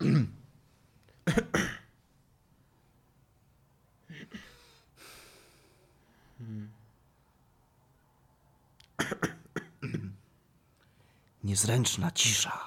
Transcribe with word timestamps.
Niezręczna 11.44 12.10
cisza. 12.10 12.58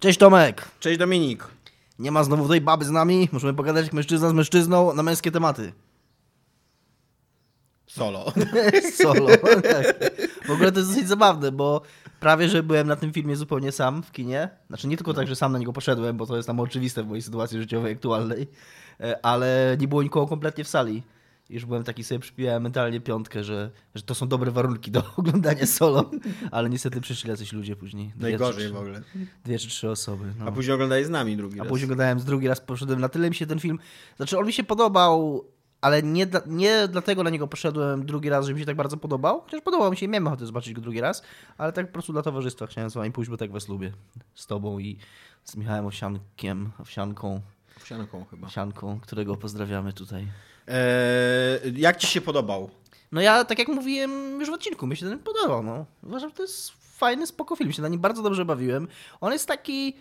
Cześć 0.00 0.18
Tomek! 0.18 0.68
Cześć 0.80 0.98
Dominik. 0.98 1.44
Nie 1.98 2.10
ma 2.10 2.24
znowu 2.24 2.48
tej 2.48 2.60
baby 2.60 2.84
z 2.84 2.90
nami. 2.90 3.28
Możemy 3.32 3.54
pogadać 3.54 3.84
jak 3.84 3.92
mężczyzna 3.92 4.28
z 4.28 4.32
mężczyzną 4.32 4.94
na 4.94 5.02
męskie 5.02 5.30
tematy. 5.30 5.72
Solo. 7.86 8.32
Solo. 9.02 9.28
Tak. 9.36 10.10
W 10.50 10.52
ogóle 10.54 10.72
to 10.72 10.78
jest 10.78 10.90
dosyć 10.90 11.08
zabawne, 11.08 11.52
bo 11.52 11.82
prawie, 12.20 12.48
że 12.48 12.62
byłem 12.62 12.86
na 12.86 12.96
tym 12.96 13.12
filmie 13.12 13.36
zupełnie 13.36 13.72
sam 13.72 14.02
w 14.02 14.12
kinie. 14.12 14.48
Znaczy 14.68 14.88
nie 14.88 14.96
tylko 14.96 15.14
tak, 15.14 15.28
że 15.28 15.36
sam 15.36 15.52
na 15.52 15.58
niego 15.58 15.72
poszedłem, 15.72 16.16
bo 16.16 16.26
to 16.26 16.36
jest 16.36 16.46
tam 16.46 16.60
oczywiste 16.60 17.02
w 17.02 17.06
mojej 17.06 17.22
sytuacji 17.22 17.58
życiowej 17.60 17.92
aktualnej, 17.92 18.46
e, 19.00 19.26
ale 19.26 19.76
nie 19.80 19.88
było 19.88 20.02
nikogo 20.02 20.26
kompletnie 20.26 20.64
w 20.64 20.68
sali. 20.68 21.02
Już 21.50 21.64
byłem 21.66 21.84
taki 21.84 22.04
sobie 22.04 22.18
przypijałem 22.18 22.62
mentalnie 22.62 23.00
piątkę, 23.00 23.44
że, 23.44 23.70
że 23.94 24.02
to 24.02 24.14
są 24.14 24.28
dobre 24.28 24.50
warunki 24.50 24.90
do 24.90 25.02
oglądania 25.16 25.66
solo, 25.66 26.10
ale 26.50 26.70
niestety 26.70 27.00
przyszli 27.00 27.30
jacyś 27.30 27.52
ludzie 27.52 27.76
później. 27.76 28.12
Dwie 28.16 28.22
Najgorzej 28.28 28.64
trzy- 28.64 28.72
w 28.72 28.76
ogóle. 28.76 29.02
Dwie 29.44 29.58
czy 29.58 29.68
trzy 29.68 29.90
osoby. 29.90 30.24
No. 30.38 30.44
A 30.46 30.52
później 30.52 30.74
oglądaj 30.74 31.04
z 31.04 31.10
nami 31.10 31.36
drugi 31.36 31.60
A 31.60 31.62
raz. 31.62 31.68
później 31.68 31.84
oglądałem 31.86 32.20
z 32.20 32.24
drugi 32.24 32.48
raz, 32.48 32.60
poszedłem 32.60 33.00
na 33.00 33.08
tyle 33.08 33.28
mi 33.28 33.34
się 33.36 33.46
ten 33.46 33.58
film. 33.60 33.78
Znaczy, 34.16 34.38
on 34.38 34.46
mi 34.46 34.52
się 34.52 34.64
podobał, 34.64 35.44
ale 35.80 36.02
nie, 36.02 36.26
dla, 36.26 36.40
nie 36.46 36.88
dlatego 36.88 37.22
na 37.22 37.30
niego 37.30 37.46
poszedłem 37.46 38.06
drugi 38.06 38.28
raz, 38.28 38.46
że 38.46 38.54
mi 38.54 38.60
się 38.60 38.66
tak 38.66 38.76
bardzo 38.76 38.96
podobał. 38.96 39.40
Chociaż 39.40 39.60
podobał 39.60 39.90
mi 39.90 39.96
się, 39.96 40.08
miałem 40.08 40.26
ochotę 40.26 40.46
zobaczyć 40.46 40.74
go 40.74 40.80
drugi 40.80 41.00
raz, 41.00 41.22
ale 41.58 41.72
tak 41.72 41.86
po 41.86 41.92
prostu 41.92 42.12
dla 42.12 42.22
towarzystwa 42.22 42.66
chciałem 42.66 42.90
z 42.90 42.94
wami 42.94 43.12
pójść, 43.12 43.30
bo 43.30 43.36
tak 43.36 43.50
was 43.50 43.68
lubię. 43.68 43.92
Z 44.34 44.46
tobą 44.46 44.78
i 44.78 44.98
z 45.44 45.56
Michałem 45.56 45.86
Owsiankiem, 45.86 46.70
Owsianką, 46.78 47.40
Owsianką 47.76 48.24
chyba. 48.30 48.46
Owsianką, 48.46 49.00
którego 49.00 49.36
pozdrawiamy 49.36 49.92
tutaj. 49.92 50.26
Eee, 50.68 51.80
jak 51.80 51.96
ci 51.96 52.06
się 52.06 52.20
podobał? 52.20 52.70
No 53.12 53.20
ja, 53.20 53.44
tak 53.44 53.58
jak 53.58 53.68
mówiłem 53.68 54.40
już 54.40 54.50
w 54.50 54.52
odcinku, 54.52 54.86
mi 54.86 54.96
się 54.96 55.08
ten 55.08 55.18
podobał, 55.18 55.62
no. 55.62 55.86
Uważam, 56.02 56.30
że 56.30 56.36
to 56.36 56.42
jest 56.42 56.70
fajny, 56.98 57.26
spoko 57.26 57.56
film, 57.56 57.72
się 57.72 57.82
na 57.82 57.88
nim 57.88 58.00
bardzo 58.00 58.22
dobrze 58.22 58.44
bawiłem. 58.44 58.88
On 59.20 59.32
jest 59.32 59.48
taki... 59.48 59.96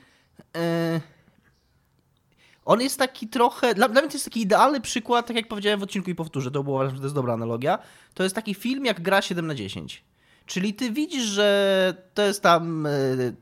E... 0.56 1.19
On 2.70 2.82
jest 2.82 3.00
taki 3.00 3.28
trochę... 3.28 3.76
Dla, 3.76 3.90
dla 3.90 4.02
mnie 4.02 4.10
to 4.10 4.16
jest 4.16 4.26
taki 4.26 4.42
idealny 4.42 4.82
przykład, 4.82 5.28
tak 5.28 5.36
jak 5.36 5.48
powiedziałem 5.48 5.80
w 5.80 5.84
odcinku 5.84 6.10
i 6.10 6.16
powtórzę, 6.16 6.52
to 6.52 6.64
było 6.64 6.90
że 6.90 6.98
to 6.98 7.04
jest 7.04 7.16
dobra 7.16 7.34
analogia. 7.34 7.80
To 8.14 8.24
jest 8.24 8.36
taki 8.36 8.54
film 8.54 8.86
jak 8.86 9.02
gra 9.02 9.22
7 9.22 9.48
na 9.48 9.56
10. 9.56 10.04
Czyli 10.46 10.74
ty 10.74 10.92
widzisz, 10.92 11.24
że 11.24 11.94
to 12.14 12.22
jest 12.22 12.44
tam 12.44 12.86
e, 12.86 12.90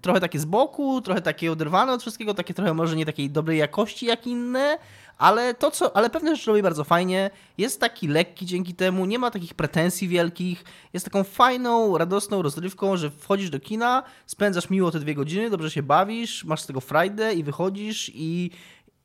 trochę 0.01 0.19
takie 0.19 0.39
z 0.39 0.45
boku, 0.45 1.01
trochę 1.01 1.21
takie 1.21 1.51
oderwane 1.51 1.93
od 1.93 2.01
wszystkiego, 2.01 2.33
takie 2.33 2.53
trochę 2.53 2.73
może 2.73 2.95
nie 2.95 3.05
takiej 3.05 3.29
dobrej 3.29 3.57
jakości 3.57 4.05
jak 4.05 4.27
inne, 4.27 4.77
ale 5.17 5.53
to 5.53 5.71
co, 5.71 5.95
ale 5.95 6.09
pewne 6.09 6.35
rzeczy 6.35 6.51
robi 6.51 6.61
bardzo 6.61 6.83
fajnie, 6.83 7.29
jest 7.57 7.79
taki 7.79 8.07
lekki 8.07 8.45
dzięki 8.45 8.73
temu, 8.73 9.05
nie 9.05 9.19
ma 9.19 9.31
takich 9.31 9.53
pretensji 9.53 10.07
wielkich, 10.07 10.63
jest 10.93 11.05
taką 11.05 11.23
fajną, 11.23 11.97
radosną 11.97 12.41
rozrywką, 12.41 12.97
że 12.97 13.09
wchodzisz 13.09 13.49
do 13.49 13.59
kina, 13.59 14.03
spędzasz 14.25 14.69
miło 14.69 14.91
te 14.91 14.99
dwie 14.99 15.15
godziny, 15.15 15.49
dobrze 15.49 15.71
się 15.71 15.83
bawisz, 15.83 16.45
masz 16.45 16.61
z 16.61 16.67
tego 16.67 16.81
frajdę 16.81 17.33
i 17.33 17.43
wychodzisz 17.43 18.11
i, 18.13 18.51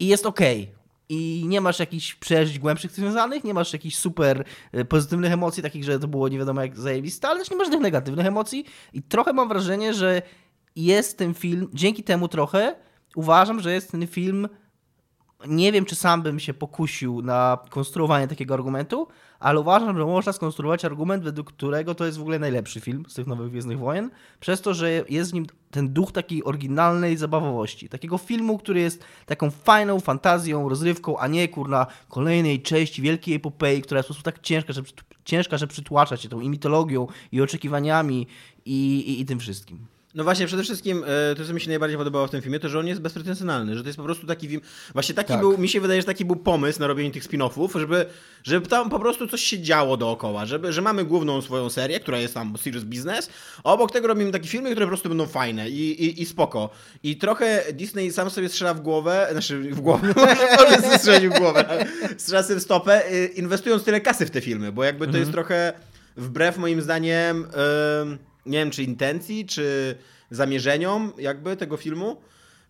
i 0.02 0.06
jest 0.06 0.26
okej. 0.26 0.72
I 1.08 1.44
nie 1.46 1.60
masz 1.60 1.78
jakichś 1.78 2.14
przeżyć 2.14 2.58
głębszych 2.58 2.90
związanych, 2.90 3.44
nie 3.44 3.54
masz 3.54 3.72
jakichś 3.72 3.96
super 3.96 4.44
e, 4.72 4.84
pozytywnych 4.84 5.32
emocji, 5.32 5.62
takich, 5.62 5.84
że 5.84 5.98
to 5.98 6.08
było 6.08 6.28
nie 6.28 6.38
wiadomo 6.38 6.62
jak 6.62 6.78
zajebiste, 6.78 7.28
ale 7.28 7.40
też 7.40 7.50
nie 7.50 7.56
masz 7.56 7.70
tych 7.70 7.80
negatywnych 7.80 8.26
emocji. 8.26 8.64
I 8.92 9.02
trochę 9.02 9.32
mam 9.32 9.48
wrażenie, 9.48 9.94
że 9.94 10.22
jest 10.76 11.18
ten 11.18 11.34
film, 11.34 11.68
dzięki 11.72 12.02
temu 12.02 12.28
trochę 12.28 12.74
uważam, 13.16 13.60
że 13.60 13.72
jest 13.72 13.90
ten 13.90 14.06
film 14.06 14.48
nie 15.46 15.72
wiem, 15.72 15.84
czy 15.84 15.96
sam 15.96 16.22
bym 16.22 16.40
się 16.40 16.54
pokusił 16.54 17.22
na 17.22 17.58
konstruowanie 17.70 18.28
takiego 18.28 18.54
argumentu, 18.54 19.08
ale 19.40 19.60
uważam, 19.60 19.98
że 19.98 20.04
można 20.04 20.32
skonstruować 20.32 20.84
argument, 20.84 21.24
według 21.24 21.52
którego 21.52 21.94
to 21.94 22.06
jest 22.06 22.18
w 22.18 22.20
ogóle 22.20 22.38
najlepszy 22.38 22.80
film 22.80 23.04
z 23.08 23.14
tych 23.14 23.26
nowych 23.26 23.50
Gwiezdnych 23.50 23.78
Wojen, 23.78 24.10
przez 24.40 24.60
to, 24.60 24.74
że 24.74 24.90
jest 25.08 25.30
w 25.30 25.34
nim 25.34 25.46
ten 25.70 25.92
duch 25.92 26.12
takiej 26.12 26.44
oryginalnej 26.44 27.16
zabawowości. 27.16 27.88
Takiego 27.88 28.18
filmu, 28.18 28.58
który 28.58 28.80
jest 28.80 29.04
taką 29.26 29.50
fajną 29.50 30.00
fantazją, 30.00 30.68
rozrywką, 30.68 31.18
a 31.18 31.26
nie 31.26 31.48
kurna 31.48 31.86
kolejnej 32.08 32.62
części 32.62 33.02
wielkiej 33.02 33.34
epopei, 33.34 33.82
która 33.82 33.98
jest 33.98 34.08
po 34.08 34.14
prostu 34.14 34.30
tak 34.30 34.40
ciężka, 34.40 34.72
że, 34.72 34.82
ciężka, 35.24 35.58
że 35.58 35.66
przytłacza 35.66 36.16
cię 36.16 36.28
tą 36.28 36.40
i 36.40 36.48
mitologią, 36.48 37.06
i 37.32 37.40
oczekiwaniami, 37.40 38.26
i, 38.64 38.98
i, 38.98 39.20
i 39.20 39.26
tym 39.26 39.38
wszystkim. 39.38 39.86
No 40.14 40.24
właśnie, 40.24 40.46
przede 40.46 40.62
wszystkim 40.62 41.04
e, 41.06 41.34
to, 41.34 41.44
co 41.44 41.54
mi 41.54 41.60
się 41.60 41.68
najbardziej 41.68 41.98
podobało 41.98 42.26
w 42.26 42.30
tym 42.30 42.42
filmie, 42.42 42.60
to 42.60 42.68
że 42.68 42.78
on 42.78 42.86
jest 42.86 43.00
bezpretensjonalny, 43.00 43.76
że 43.76 43.82
to 43.82 43.88
jest 43.88 43.96
po 43.96 44.04
prostu 44.04 44.26
taki 44.26 44.48
film. 44.48 44.60
Właśnie 44.92 45.14
taki 45.14 45.28
Tak. 45.28 45.40
był, 45.40 45.58
mi 45.58 45.68
się 45.68 45.80
wydaje, 45.80 46.00
że 46.00 46.06
taki 46.06 46.24
był 46.24 46.36
pomysł 46.36 46.80
na 46.80 46.86
robienie 46.86 47.10
tych 47.10 47.24
spin-offów, 47.24 47.78
żeby, 47.80 48.06
żeby 48.42 48.66
tam 48.66 48.90
po 48.90 48.98
prostu 48.98 49.26
coś 49.26 49.42
się 49.42 49.58
działo 49.62 49.96
dookoła, 49.96 50.46
żeby, 50.46 50.72
że 50.72 50.82
mamy 50.82 51.04
główną 51.04 51.42
swoją 51.42 51.70
serię, 51.70 52.00
która 52.00 52.18
jest 52.18 52.34
tam 52.34 52.58
Serious 52.58 52.84
Business, 52.84 53.30
a 53.64 53.72
obok 53.72 53.92
tego 53.92 54.08
robimy 54.08 54.32
takie 54.32 54.48
filmy, 54.48 54.70
które 54.70 54.86
po 54.86 54.90
prostu 54.90 55.08
będą 55.08 55.26
fajne 55.26 55.70
i, 55.70 56.04
i, 56.04 56.22
i 56.22 56.26
spoko. 56.26 56.70
I 57.02 57.16
trochę 57.16 57.64
Disney 57.72 58.12
sam 58.12 58.30
sobie 58.30 58.48
strzela 58.48 58.74
w 58.74 58.80
głowę, 58.80 59.28
znaczy 59.32 59.58
w 59.58 59.80
głowę, 59.80 60.14
może 60.58 60.82
sobie 60.82 60.98
strzelił 60.98 61.32
w 61.32 61.38
głowę, 61.38 61.86
strzela 62.18 62.42
sobie 62.42 62.60
w 62.60 62.62
stopę, 62.62 63.12
y, 63.12 63.26
inwestując 63.26 63.84
tyle 63.84 64.00
kasy 64.00 64.26
w 64.26 64.30
te 64.30 64.40
filmy, 64.40 64.72
bo 64.72 64.84
jakby 64.84 65.08
to 65.08 65.18
jest 65.18 65.32
trochę 65.32 65.72
wbrew 66.16 66.58
moim 66.58 66.80
zdaniem, 66.82 67.46
ym, 68.02 68.18
nie 68.46 68.58
wiem, 68.58 68.70
czy 68.70 68.82
intencji, 68.82 69.46
czy 69.46 69.96
zamierzeniom 70.30 71.12
jakby 71.18 71.56
tego 71.56 71.76
filmu. 71.76 72.20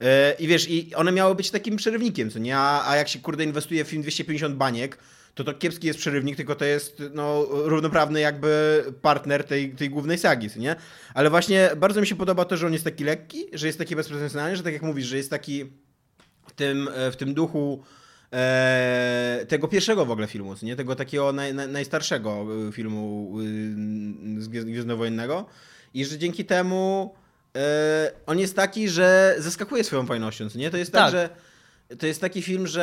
Yy, 0.00 0.06
I 0.38 0.47
wiesz, 0.47 0.71
i 0.71 0.94
one 0.94 1.12
miały 1.12 1.34
być 1.34 1.50
takim 1.50 1.77
przerywnikiem, 1.77 2.31
co 2.31 2.38
nie? 2.38 2.59
A, 2.59 2.97
jak 2.97 3.09
się 3.09 3.19
kurde 3.19 3.44
inwestuje 3.44 3.84
w 3.84 3.88
film 3.88 4.03
250 4.03 4.56
baniek, 4.56 4.99
to 5.34 5.44
to 5.44 5.55
kiepski 5.55 5.87
jest 5.87 5.99
przerywnik, 5.99 6.37
tylko 6.37 6.55
to 6.55 6.65
jest 6.65 7.03
no, 7.15 7.47
równoprawny 7.50 8.21
jakby 8.21 8.84
partner 9.03 9.44
tej, 9.44 9.75
tej 9.75 9.91
głównej 9.91 10.19
sagi, 10.19 10.49
nie? 10.56 10.77
Ale 11.15 11.31
właśnie 11.31 11.71
bardzo 11.77 12.00
mi 12.00 12.06
się 12.06 12.16
podoba 12.16 12.44
to, 12.44 12.56
że 12.56 12.66
on 12.66 12.72
jest 12.72 12.84
taki 12.84 13.05
lekki, 13.05 13.47
że 13.53 13.66
jest 13.66 13.78
taki 13.78 13.97
bezpretensjonalny, 13.97 14.56
że 14.56 14.62
tak 14.62 14.72
jak 14.72 14.82
mówisz, 14.82 15.06
że 15.06 15.16
jest 15.16 15.31
taki 15.31 15.65
w 16.47 16.53
tym, 16.53 16.88
e, 16.94 17.11
w 17.11 17.16
tym 17.16 17.34
duchu 17.34 17.84
e, 18.32 19.47
tego 19.48 19.69
pierwszego 19.69 20.06
w 20.06 20.10
ogóle 20.10 20.26
filmu, 20.26 20.54
nie? 20.62 20.76
Tego 20.76 20.97
takiego 20.97 21.32
naj, 21.32 21.54
naj, 21.54 21.69
najstarszego 21.69 22.47
filmu 22.72 23.31
y, 23.41 24.43
z 24.43 24.48
Gwiezd- 24.48 24.65
Gwiezdnowojennego 24.65 25.47
i 25.94 26.04
że 26.04 26.19
dzięki 26.19 26.44
temu 26.44 27.15
e, 27.56 28.12
on 28.26 28.38
jest 28.38 28.56
taki, 28.56 28.88
że 28.88 29.34
zaskakuje 29.38 29.84
swoją 29.84 30.06
fajnością, 30.06 30.48
nie? 30.54 30.70
To 30.70 30.76
jest 30.76 30.93
tak, 30.93 31.00
Tak. 31.03 31.10
że 31.12 31.28
to 31.98 32.06
jest 32.06 32.20
taki 32.20 32.43
film, 32.43 32.66
że 32.66 32.82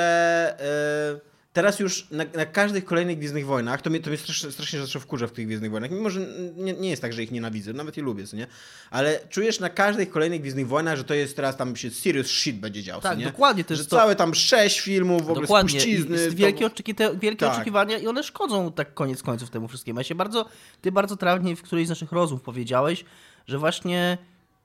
e, 1.26 1.39
teraz 1.54 1.80
już 1.80 2.08
na, 2.12 2.24
na 2.36 2.46
każdych 2.46 2.86
kolejnych 2.86 3.18
Gwiezdnych 3.18 3.46
Wojnach, 3.46 3.82
to 3.82 3.90
mnie, 3.90 4.00
to 4.00 4.10
mnie 4.10 4.18
strasznie, 4.18 4.52
strasznie 4.52 4.80
zawsze 4.80 5.00
wkurza 5.00 5.28
w 5.28 5.32
tych 5.32 5.46
Gwiezdnych 5.46 5.72
Wojnach, 5.72 5.92
mimo 5.92 6.10
że 6.10 6.20
nie, 6.56 6.74
nie 6.74 6.90
jest 6.90 7.02
tak, 7.02 7.14
że 7.14 7.24
ich 7.24 7.32
nienawidzę, 7.32 7.74
nawet 7.74 7.98
je 7.98 8.04
lubię, 8.04 8.28
co 8.28 8.38
nie? 8.38 8.48
Ale 8.92 9.20
czujesz 9.30 9.60
na 9.60 9.70
każdych 9.70 10.10
kolejnych 10.10 10.42
Gwiezdnych 10.42 10.68
Wojnach, 10.68 10.98
że 10.98 11.04
to 11.04 11.14
jest 11.14 11.36
teraz 11.36 11.58
tam 11.58 11.76
się 11.76 11.90
serious 11.92 12.28
shit 12.28 12.60
będzie 12.60 12.84
działo, 12.84 13.02
Tak, 13.02 13.18
nie? 13.18 13.26
dokładnie, 13.26 13.64
to 13.64 13.76
że 13.76 13.86
to- 13.86 13.96
całe 13.96 14.16
tam 14.16 14.36
sześć 14.36 14.80
filmów, 14.80 15.26
w 15.26 15.30
ogóle 15.30 15.42
Dokładnie. 15.42 15.70
spuścizny. 15.70 16.30
To- 16.30 16.36
wielkie, 16.36 16.66
oczeki 16.66 16.96
te, 16.96 17.18
wielkie 17.18 17.46
Tak. 17.46 17.56
oczekiwania 17.56 17.98
i 17.98 18.08
one 18.08 18.24
szkodzą 18.24 18.72
tak 18.72 18.94
koniec 18.94 19.24
końców 19.24 19.50
temu 19.50 19.68
wszystkiemu. 19.68 20.00
Ja 20.00 20.04
się 20.04 20.16
bardzo, 20.16 20.46
ty 20.82 20.92
bardzo 20.92 21.18
trawnie 21.18 21.56
w 21.56 21.62
którejś 21.62 21.88
z 21.88 21.90
naszych 21.90 22.12
rozmów 22.12 22.42
powiedziałeś, 22.42 23.06
że 23.48 23.58
właśnie 23.58 24.18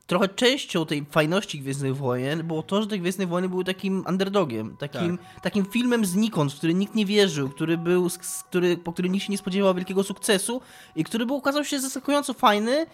trochę 0.07 0.29
częścią 0.29 0.87
tej 0.87 1.05
fajności 1.11 1.61
Gwiezdnych 1.61 1.97
Wojen 1.97 2.43
było 2.47 2.63
to, 2.63 2.83
że 2.83 2.89
te 2.89 2.99
Gwiezdne 2.99 3.27
Wojny 3.27 3.49
były 3.49 3.65
takim 3.65 4.05
underdogiem, 4.09 4.77
takim, 4.77 5.19
takim 5.43 5.65
filmem 5.65 6.05
znikąd, 6.05 6.53
w 6.53 6.57
który 6.57 6.75
nikt 6.75 6.95
nie 6.95 7.07
wierzył, 7.07 7.49
który 7.49 7.79
był, 7.79 8.09
który, 8.49 8.77
po 8.77 8.93
którym 8.93 9.13
nikt 9.13 9.27
się 9.27 9.33
nie 9.33 9.39
spodziewał 9.39 9.75
wielkiego 9.75 10.03
sukcesu 10.03 10.61
i 10.97 11.05
który 11.05 11.27
był, 11.27 11.37
okazał 11.37 11.65
się 11.65 11.81
zaskakująco 11.81 12.35
fajny 12.35 12.87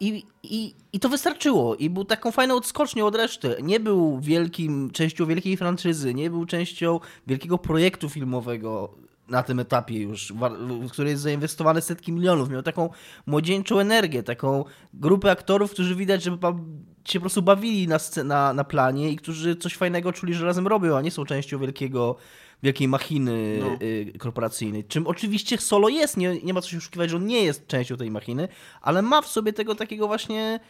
i, 0.00 0.24
i, 0.42 0.74
I 0.92 1.00
to 1.00 1.08
wystarczyło. 1.08 1.76
I 1.76 1.90
był 1.90 2.04
taką 2.04 2.30
fajną 2.30 2.56
odskocznią 2.56 3.06
od 3.06 3.14
reszty. 3.14 3.56
Nie 3.62 3.80
był 3.80 4.20
wielkim, 4.20 4.90
częścią 4.90 5.26
wielkiej 5.26 5.56
franczyzy, 5.56 6.14
nie 6.14 6.30
był 6.30 6.46
częścią 6.46 7.00
wielkiego 7.26 7.58
projektu 7.58 8.08
filmowego 8.08 8.94
na 9.28 9.42
tym 9.42 9.60
etapie 9.60 9.98
już, 9.98 10.32
w 10.82 10.90
który 10.90 11.10
jest 11.10 11.22
zainwestowane 11.22 11.82
setki 11.82 12.12
milionów. 12.12 12.50
Miał 12.50 12.62
taką 12.62 12.90
młodzieńczą 13.26 13.78
energię, 13.78 14.22
taką 14.22 14.64
grupę 14.94 15.30
aktorów, 15.30 15.70
którzy 15.70 15.94
widać, 15.94 16.22
że 16.22 16.30
się 17.08 17.18
po 17.18 17.20
prostu 17.20 17.42
bawili 17.42 17.88
na, 17.88 17.98
na, 18.24 18.52
na 18.52 18.64
planie 18.64 19.10
i 19.10 19.16
którzy 19.16 19.56
coś 19.56 19.76
fajnego 19.76 20.12
czuli, 20.12 20.34
że 20.34 20.46
razem 20.46 20.66
robią, 20.66 20.96
a 20.96 21.00
nie 21.00 21.10
są 21.10 21.24
częścią 21.24 21.58
wielkiego 21.58 22.16
wielkiej 22.62 22.88
machiny 22.88 23.58
No. 23.60 23.78
y, 23.82 24.12
korporacyjnej. 24.18 24.84
Czym 24.84 25.06
oczywiście 25.06 25.58
Solo 25.58 25.88
jest, 25.88 26.16
nie, 26.16 26.40
nie 26.42 26.54
ma 26.54 26.60
co 26.60 26.68
się 26.68 26.78
oszukiwać, 26.78 27.10
że 27.10 27.16
on 27.16 27.26
nie 27.26 27.44
jest 27.44 27.66
częścią 27.66 27.96
tej 27.96 28.10
machiny, 28.10 28.48
ale 28.80 29.02
ma 29.02 29.22
w 29.22 29.26
sobie 29.28 29.52
tego 29.52 29.74
takiego 29.74 30.06
właśnie 30.06 30.60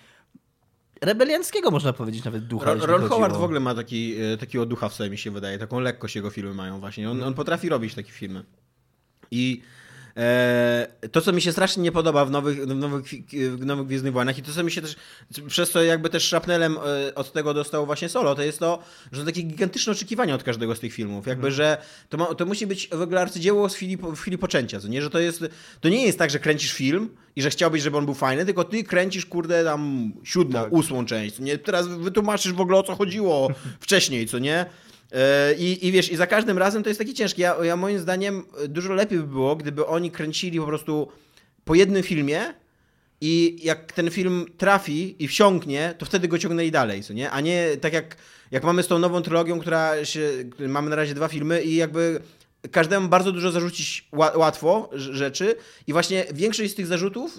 rebelianckiego, 1.04 1.70
można 1.70 1.92
powiedzieć, 1.92 2.24
nawet 2.24 2.46
ducha. 2.46 2.74
Ron, 2.74 3.08
Howard 3.08 3.36
w 3.36 3.42
ogóle 3.42 3.60
ma 3.60 3.74
taki, 3.74 4.14
e, 4.20 4.36
takiego 4.36 4.66
ducha 4.66 4.88
w 4.88 4.94
sobie, 4.94 5.10
mi 5.10 5.18
się 5.18 5.30
wydaje. 5.30 5.58
Taką 5.58 5.80
lekkość 5.80 6.16
jego 6.16 6.30
filmy 6.30 6.54
mają 6.54 6.80
właśnie. 6.80 7.10
On, 7.10 7.22
on 7.22 7.34
potrafi 7.34 7.68
robić 7.68 7.94
takie 7.94 8.12
filmy. 8.12 8.44
I 9.30 9.62
to, 11.12 11.20
co 11.20 11.32
mi 11.32 11.42
się 11.42 11.52
strasznie 11.52 11.82
nie 11.82 11.92
podoba 11.92 12.24
w 12.24 12.30
nowych, 12.30 12.66
w 12.66 12.74
nowych, 12.74 13.04
w 13.32 13.66
nowych 13.66 13.86
Gwiezdnych 13.86 14.12
Wojnach 14.12 14.38
i 14.38 14.42
to, 14.42 14.52
co 14.52 14.64
mi 14.64 14.70
się 14.70 14.82
też, 14.82 14.96
przez 15.48 15.70
co 15.70 15.82
jakby 15.82 16.10
też 16.10 16.24
szrapnelem 16.24 16.76
e, 17.08 17.14
od 17.14 17.32
tego 17.32 17.54
dostał 17.54 17.86
właśnie 17.86 18.08
Solo, 18.08 18.34
to 18.34 18.42
jest 18.42 18.58
to, 18.58 18.78
że 19.12 19.20
to 19.20 19.26
takie 19.26 19.42
gigantyczne 19.42 19.92
oczekiwania 19.92 20.34
od 20.34 20.42
każdego 20.42 20.74
z 20.74 20.80
tych 20.80 20.92
filmów. 20.92 21.26
Jakby, 21.26 21.46
mm. 21.46 21.56
że 21.56 21.78
to, 22.08 22.16
ma, 22.16 22.26
to 22.26 22.46
musi 22.46 22.66
być 22.66 22.88
w 22.88 23.00
ogóle 23.00 23.20
arcydzieło 23.20 23.68
w 23.68 23.74
chwili, 23.74 23.96
w 23.96 24.20
chwili 24.20 24.38
poczęcia, 24.38 24.80
co 24.80 24.88
nie? 24.88 25.02
Że 25.02 25.10
to 25.10 25.18
jest, 25.18 25.44
to 25.80 25.88
nie 25.88 26.06
jest 26.06 26.18
tak, 26.18 26.30
że 26.30 26.38
kręcisz 26.38 26.72
film 26.72 27.08
i 27.36 27.42
że 27.42 27.50
chciałbyś, 27.50 27.82
żeby 27.82 27.96
on 27.96 28.04
był 28.04 28.14
fajny, 28.14 28.44
tylko 28.44 28.64
ty 28.64 28.84
kręcisz, 28.84 29.26
kurde, 29.26 29.64
tam 29.64 30.12
siódmą, 30.24 30.62
tak. 30.62 30.72
ósmą 30.72 31.06
część, 31.06 31.38
nie? 31.38 31.58
Teraz 31.58 31.88
wytłumaczysz 31.88 32.52
w 32.52 32.60
ogóle 32.60 32.78
o 32.78 32.82
co 32.82 32.94
chodziło 32.94 33.48
wcześniej, 33.80 34.26
co 34.26 34.38
nie? 34.38 34.66
E, 35.14 35.54
I, 35.54 35.86
I 35.86 35.92
wiesz, 35.92 36.12
i 36.12 36.16
za 36.16 36.26
każdym 36.26 36.58
razem 36.58 36.82
to 36.82 36.90
jest 36.90 37.00
taki 37.00 37.14
ciężki. 37.14 37.42
Ja, 37.42 37.56
ja 37.64 37.76
moim 37.76 37.98
zdaniem 37.98 38.44
dużo 38.68 38.92
lepiej 38.92 39.18
by 39.18 39.26
było, 39.26 39.56
gdyby 39.56 39.86
oni 39.86 40.10
kręcili 40.10 40.60
po 40.60 40.66
prostu 40.66 41.08
po 41.64 41.74
jednym 41.74 42.02
filmie 42.02 42.54
i 43.20 43.58
jak 43.62 43.92
ten 43.92 44.10
film 44.10 44.46
trafi 44.56 45.24
i 45.24 45.28
wsiąknie, 45.28 45.94
to 45.98 46.06
wtedy 46.06 46.28
go 46.28 46.38
ciągnęli 46.38 46.70
dalej, 46.70 47.02
co 47.02 47.12
nie? 47.12 47.30
A 47.30 47.40
nie 47.40 47.76
tak 47.80 47.92
jak, 47.92 48.16
jak 48.50 48.64
mamy 48.64 48.82
z 48.82 48.86
tą 48.86 48.98
nową 48.98 49.22
trylogią, 49.22 49.60
która 49.60 50.04
się, 50.04 50.30
mamy 50.58 50.90
na 50.90 50.96
razie 50.96 51.14
dwa 51.14 51.28
filmy 51.28 51.62
i 51.62 51.76
jakby 51.76 52.20
każdemu 52.70 53.08
bardzo 53.08 53.32
dużo 53.32 53.50
zarzucić 53.50 54.08
łatwo 54.12 54.90
rzeczy 54.92 55.56
i 55.86 55.92
właśnie 55.92 56.24
większość 56.34 56.72
z 56.72 56.74
tych 56.74 56.86
zarzutów 56.86 57.38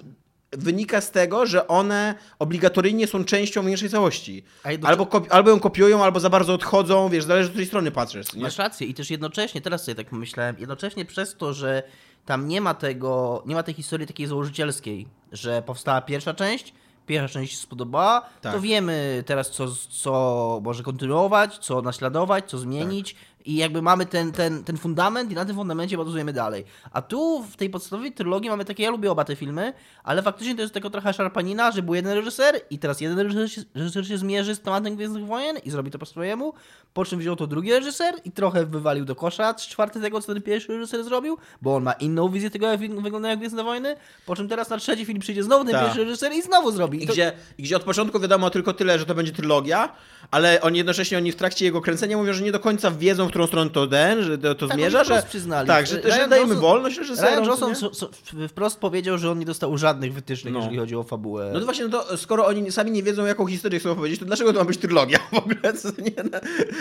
wynika 0.52 1.00
z 1.00 1.10
tego, 1.10 1.46
że 1.46 1.68
one 1.68 2.14
obligatoryjnie 2.38 3.06
są 3.06 3.24
częścią 3.24 3.62
mniejszej 3.62 3.88
całości. 3.90 4.44
Albo, 4.82 5.08
albo 5.30 5.50
ją 5.50 5.60
kopiują, 5.60 6.04
albo 6.04 6.20
za 6.20 6.30
bardzo 6.30 6.54
odchodzą, 6.54 7.08
wiesz, 7.08 7.24
zależy 7.24 7.46
z 7.46 7.50
której 7.50 7.66
strony 7.66 7.90
patrzysz. 7.90 8.32
Nie? 8.34 8.42
Masz 8.42 8.58
rację 8.58 8.86
i 8.86 8.94
też 8.94 9.10
jednocześnie, 9.10 9.60
teraz 9.60 9.84
sobie 9.84 9.94
tak 9.94 10.12
myślałem, 10.12 10.56
jednocześnie 10.58 11.04
przez 11.04 11.36
to, 11.36 11.54
że 11.54 11.82
tam 12.26 12.48
nie 12.48 12.60
ma 12.60 12.74
tego, 12.74 13.42
nie 13.46 13.54
ma 13.54 13.62
tej 13.62 13.74
historii 13.74 14.06
takiej 14.06 14.26
założycielskiej, 14.26 15.06
że 15.32 15.62
powstała 15.62 16.00
pierwsza 16.00 16.34
część, 16.34 16.74
pierwsza 17.06 17.28
część 17.28 17.52
się 17.52 17.58
spodobała, 17.58 18.20
tak. 18.40 18.52
to 18.52 18.60
wiemy 18.60 19.22
teraz, 19.26 19.50
co, 19.50 19.66
co 19.90 20.60
może 20.64 20.82
kontynuować, 20.82 21.58
co 21.58 21.82
naśladować, 21.82 22.44
co 22.50 22.58
zmienić. 22.58 23.14
Tak 23.14 23.22
i 23.46 23.56
jakby 23.56 23.82
mamy 23.82 24.06
ten, 24.06 24.32
ten, 24.32 24.64
ten 24.64 24.76
fundament 24.76 25.32
i 25.32 25.34
na 25.34 25.44
tym 25.44 25.56
fundamencie 25.56 25.96
bazujemy 25.96 26.32
dalej. 26.32 26.64
A 26.92 27.02
tu 27.02 27.42
w 27.42 27.56
tej 27.56 27.70
podstawowej 27.70 28.12
trylogii 28.12 28.50
mamy 28.50 28.64
takie, 28.64 28.82
ja 28.82 28.90
lubię 28.90 29.10
oba 29.10 29.24
te 29.24 29.36
filmy, 29.36 29.72
ale 30.04 30.22
faktycznie 30.22 30.54
to 30.54 30.62
jest 30.62 30.74
tylko 30.74 30.90
trochę 30.90 31.12
szarpanina, 31.12 31.72
że 31.72 31.82
był 31.82 31.94
jeden 31.94 32.12
reżyser 32.12 32.60
i 32.70 32.78
teraz 32.78 33.00
jeden 33.00 33.18
reżyser 33.18 33.52
się, 33.52 33.62
reżyser 33.74 34.08
się 34.08 34.18
zmierzy 34.18 34.54
z 34.54 34.60
tematem 34.60 34.96
Gwiezdnych 34.96 35.26
Wojen 35.26 35.56
i 35.64 35.70
zrobi 35.70 35.90
to 35.90 35.98
po 35.98 36.06
swojemu, 36.06 36.52
po 36.94 37.04
czym 37.04 37.18
wziął 37.18 37.36
to 37.36 37.46
drugi 37.46 37.72
reżyser 37.72 38.14
i 38.24 38.30
trochę 38.30 38.66
wywalił 38.66 39.04
do 39.04 39.14
kosza 39.14 39.54
trzy 39.54 39.70
czwarte 39.70 40.00
tego, 40.00 40.20
co 40.20 40.34
ten 40.34 40.42
pierwszy 40.42 40.72
reżyser 40.72 41.04
zrobił, 41.04 41.38
bo 41.62 41.76
on 41.76 41.82
ma 41.82 41.92
inną 41.92 42.28
wizję 42.28 42.50
tego, 42.50 42.66
jak 42.66 42.80
wyglądają 42.80 43.36
Gwiezdne 43.36 43.64
Wojny, 43.64 43.96
po 44.26 44.36
czym 44.36 44.48
teraz 44.48 44.70
na 44.70 44.76
trzeci 44.76 45.06
film 45.06 45.20
przyjdzie 45.20 45.42
znowu 45.42 45.64
ten 45.64 45.72
Ta. 45.72 45.82
pierwszy 45.82 46.04
reżyser 46.04 46.32
i 46.32 46.42
znowu 46.42 46.72
zrobi. 46.72 47.04
I, 47.04 47.06
to... 47.06 47.12
gdzie, 47.12 47.32
I 47.58 47.62
gdzie 47.62 47.76
od 47.76 47.82
początku 47.82 48.20
wiadomo 48.20 48.50
tylko 48.50 48.72
tyle, 48.72 48.98
że 48.98 49.06
to 49.06 49.14
będzie 49.14 49.32
trylogia, 49.32 49.92
ale 50.30 50.60
oni 50.60 50.78
jednocześnie 50.78 51.18
oni 51.18 51.32
w 51.32 51.36
trakcie 51.36 51.64
jego 51.64 51.80
kręcenia 51.80 52.16
mówią, 52.16 52.32
że 52.32 52.42
nie 52.42 52.52
do 52.52 52.60
końca 52.60 52.90
wiedzą, 52.90 53.26
w 53.26 53.30
którą 53.30 53.46
stronę 53.46 53.70
to 53.70 53.86
den, 53.86 54.22
że 54.22 54.38
to, 54.38 54.54
to 54.54 54.68
tak, 54.68 54.76
zmierza, 54.76 55.04
że 55.04 55.22
przyznali. 55.28 55.68
tak, 55.68 55.86
że, 55.86 56.02
że 56.02 56.08
dajemy 56.08 56.36
Johnson, 56.36 56.60
wolność 56.60 56.98
reżyserom. 56.98 57.34
Ryan 57.34 57.44
Johnson 57.44 57.74
so, 57.74 57.94
so, 57.94 58.10
wprost 58.48 58.78
powiedział, 58.78 59.18
że 59.18 59.30
on 59.30 59.38
nie 59.38 59.46
dostał 59.46 59.78
żadnych 59.78 60.12
wytycznych, 60.12 60.54
no. 60.54 60.60
jeżeli 60.60 60.78
chodzi 60.78 60.96
o 60.96 61.02
fabułę. 61.02 61.50
No 61.52 61.58
to 61.58 61.64
właśnie, 61.64 61.84
no 61.88 62.02
to 62.02 62.16
skoro 62.16 62.46
oni 62.46 62.72
sami 62.72 62.90
nie 62.90 63.02
wiedzą, 63.02 63.26
jaką 63.26 63.46
historię 63.46 63.80
chcą 63.80 63.90
opowiedzieć, 63.90 64.20
to 64.20 64.26
dlaczego 64.26 64.52
to 64.52 64.58
ma 64.58 64.64
być 64.64 64.78
trylogia 64.78 65.18
w 65.32 65.34
ogóle? 65.34 65.72
Nie, 65.98 66.22
no, 66.32 66.38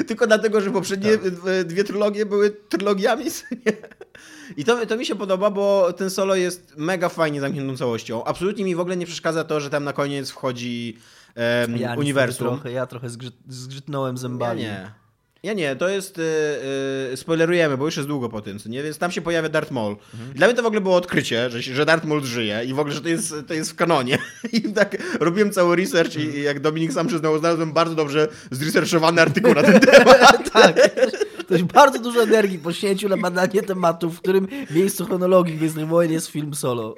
tylko 0.08 0.28
dlatego, 0.28 0.62
że 0.62 0.72
poprzednie 0.72 1.18
tak. 1.18 1.68
dwie 1.68 1.84
trylogie 1.84 2.26
były 2.26 2.52
trylogiami. 2.70 3.26
Nie? 3.66 3.74
I 4.58 4.66
to, 4.66 4.86
to 4.86 4.98
mi 4.98 5.06
się 5.06 5.16
podoba, 5.16 5.50
bo 5.50 5.94
ten 5.94 6.10
solo 6.10 6.36
jest 6.36 6.74
mega 6.78 7.10
fajnie 7.10 7.42
zamkniętą 7.42 7.78
całością. 7.78 8.24
Absolutnie 8.24 8.66
mi 8.66 8.76
w 8.76 8.80
ogóle 8.80 8.98
nie 8.98 9.06
przeszkadza 9.06 9.44
to, 9.44 9.60
że 9.60 9.70
tam 9.70 9.84
na 9.84 9.94
koniec 9.94 10.32
wchodzi 10.32 10.98
um, 11.62 11.78
ja 11.78 11.96
uniwersum. 11.96 12.48
Trochę, 12.48 12.72
ja 12.72 12.86
trochę 12.86 13.10
zgrzyt, 13.10 13.36
zgrzytnąłem 13.48 14.18
zębami. 14.18 14.62
Ja 14.62 14.70
nie. 14.70 14.92
Ja 15.46 15.54
nie, 15.54 15.76
to 15.76 15.90
jest. 15.90 16.22
Yy, 17.12 17.18
spoilerujemy, 17.18 17.78
bo 17.78 17.86
już 17.86 17.98
jest 17.98 18.08
długo 18.08 18.30
po 18.30 18.42
tym, 18.42 18.58
nie? 18.66 18.84
Więc 18.84 18.98
tam 18.98 19.12
się 19.12 19.22
pojawia 19.22 19.50
Darth 19.50 19.72
Maul. 19.72 19.96
Mhm. 20.14 20.34
Dla 20.34 20.48
mnie 20.48 20.56
to 20.56 20.64
w 20.64 20.66
ogóle 20.66 20.82
było 20.82 20.96
odkrycie, 20.96 21.50
że, 21.50 21.62
że 21.62 21.86
Darth 21.86 22.06
Maul 22.06 22.24
żyje 22.24 22.62
i 22.68 22.74
w 22.74 22.80
ogóle, 22.80 22.96
że 22.96 23.02
to 23.02 23.10
jest, 23.10 23.34
to 23.48 23.54
jest 23.54 23.72
w 23.72 23.76
kanonie. 23.76 24.18
I 24.54 24.62
tak 24.62 24.98
robiłem 25.20 25.52
cały 25.52 25.76
research 25.76 26.16
i 26.16 26.42
jak 26.42 26.60
Dominik 26.60 26.94
sam 26.94 27.08
przyznał, 27.08 27.40
znalazłem 27.40 27.74
bardzo 27.74 27.96
dobrze 27.96 28.28
zresearchowany 28.52 29.22
artykuł 29.22 29.54
na 29.54 29.64
ten 29.64 29.80
temat. 29.92 30.52
tak. 30.52 30.76
Ktoś 31.46 31.64
bardzo 31.64 32.00
dużo 32.00 32.24
energii 32.24 32.60
poświęcił 32.60 33.10
na 33.10 33.18
badanie 33.18 33.62
tematu, 33.62 34.10
w 34.10 34.22
którym 34.22 34.48
miejscu 34.72 35.06
chronologii 35.06 35.58
Gwiezdnych 35.58 35.88
Wojen 35.88 36.12
jest 36.12 36.28
film 36.28 36.54
solo. 36.54 36.96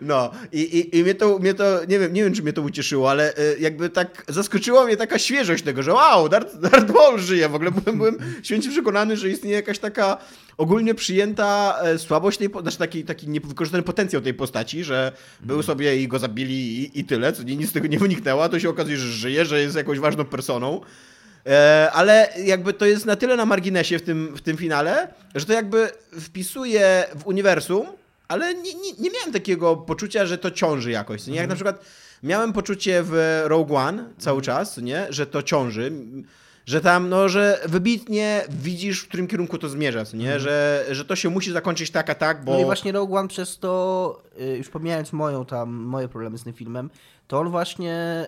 No 0.00 0.30
i, 0.52 0.60
i, 0.60 0.98
i 0.98 1.02
mnie, 1.02 1.14
to, 1.14 1.38
mnie 1.38 1.54
to, 1.54 1.64
nie 1.88 1.98
wiem, 1.98 2.12
nie 2.12 2.24
wiem, 2.24 2.34
czy 2.34 2.42
mnie 2.42 2.52
to 2.52 2.62
ucieszyło, 2.62 3.10
ale 3.10 3.38
y, 3.38 3.56
jakby 3.60 3.90
tak 3.90 4.24
zaskoczyła 4.28 4.86
mnie 4.86 4.96
taka 4.96 5.18
świeżość 5.18 5.64
tego, 5.64 5.82
że 5.82 5.92
wow, 5.92 6.28
Darth, 6.28 6.56
Darth 6.58 6.94
Maul 6.94 7.18
żyje. 7.18 7.48
W 7.48 7.54
ogóle 7.54 7.70
byłem, 7.70 7.98
byłem 7.98 8.18
święcie 8.42 8.70
przekonany, 8.70 9.16
że 9.16 9.28
istnieje 9.28 9.56
jakaś 9.56 9.78
taka 9.78 10.18
ogólnie 10.56 10.94
przyjęta 10.94 11.78
e, 11.82 11.98
słabość 11.98 12.38
tej, 12.38 12.48
znaczy 12.62 12.78
taki, 12.78 13.04
taki 13.04 13.28
niewykorzystany 13.28 13.82
potencjał 13.82 14.22
tej 14.22 14.34
postaci, 14.34 14.84
że 14.84 15.12
był 15.40 15.62
sobie 15.62 16.02
i 16.02 16.08
go 16.08 16.18
zabili 16.18 16.82
i, 16.82 17.00
i 17.00 17.04
tyle, 17.04 17.32
co 17.32 17.42
nic 17.42 17.70
z 17.70 17.72
tego 17.72 17.86
nie 17.86 17.98
wyniknęło, 17.98 18.44
a 18.44 18.48
to 18.48 18.60
się 18.60 18.68
okazuje, 18.68 18.96
że 18.96 19.08
żyje, 19.08 19.44
że 19.44 19.60
jest 19.60 19.76
jakąś 19.76 19.98
ważną 19.98 20.24
personą. 20.24 20.80
E, 21.46 21.90
ale 21.92 22.28
jakby 22.44 22.72
to 22.72 22.86
jest 22.86 23.06
na 23.06 23.16
tyle 23.16 23.36
na 23.36 23.46
marginesie 23.46 23.98
w 23.98 24.02
tym, 24.02 24.36
w 24.36 24.40
tym 24.40 24.56
finale, 24.56 25.08
że 25.34 25.46
to 25.46 25.52
jakby 25.52 25.90
wpisuje 26.20 27.04
w 27.14 27.26
uniwersum, 27.26 27.86
ale 28.28 28.54
nie, 28.54 28.74
nie, 28.74 28.92
nie 28.98 29.10
miałem 29.10 29.32
takiego 29.32 29.76
poczucia, 29.76 30.26
że 30.26 30.38
to 30.38 30.50
ciąży 30.50 30.90
jakoś. 30.90 31.26
Nie? 31.26 31.36
Jak 31.36 31.48
na 31.48 31.54
mhm. 31.54 31.56
przykład 31.56 31.90
miałem 32.22 32.52
poczucie 32.52 33.02
w 33.02 33.42
Rogue 33.44 33.76
One 33.76 34.04
cały 34.18 34.38
mhm. 34.38 34.58
czas, 34.58 34.78
nie? 34.78 35.06
że 35.10 35.26
to 35.26 35.42
ciąży 35.42 35.92
że 36.66 36.80
tam, 36.80 37.08
no, 37.08 37.28
że 37.28 37.60
wybitnie 37.68 38.44
widzisz, 38.48 39.00
w 39.00 39.08
którym 39.08 39.26
kierunku 39.26 39.58
to 39.58 39.68
zmierza, 39.68 40.02
nie? 40.14 40.34
Mhm. 40.34 40.40
Że, 40.40 40.86
że 40.90 41.04
to 41.04 41.16
się 41.16 41.30
musi 41.30 41.52
zakończyć 41.52 41.90
tak, 41.90 42.10
a 42.10 42.14
tak, 42.14 42.44
bo... 42.44 42.52
No 42.52 42.60
i 42.60 42.64
właśnie 42.64 42.92
Rogue 42.92 43.16
One 43.16 43.28
przez 43.28 43.58
to, 43.58 44.22
y, 44.40 44.56
już 44.56 44.68
pomijając 44.68 45.12
moją 45.12 45.44
tam, 45.44 45.70
moje 45.72 46.08
problemy 46.08 46.38
z 46.38 46.44
tym 46.44 46.52
filmem, 46.52 46.90
to 47.28 47.40
on 47.40 47.48
właśnie 47.48 48.26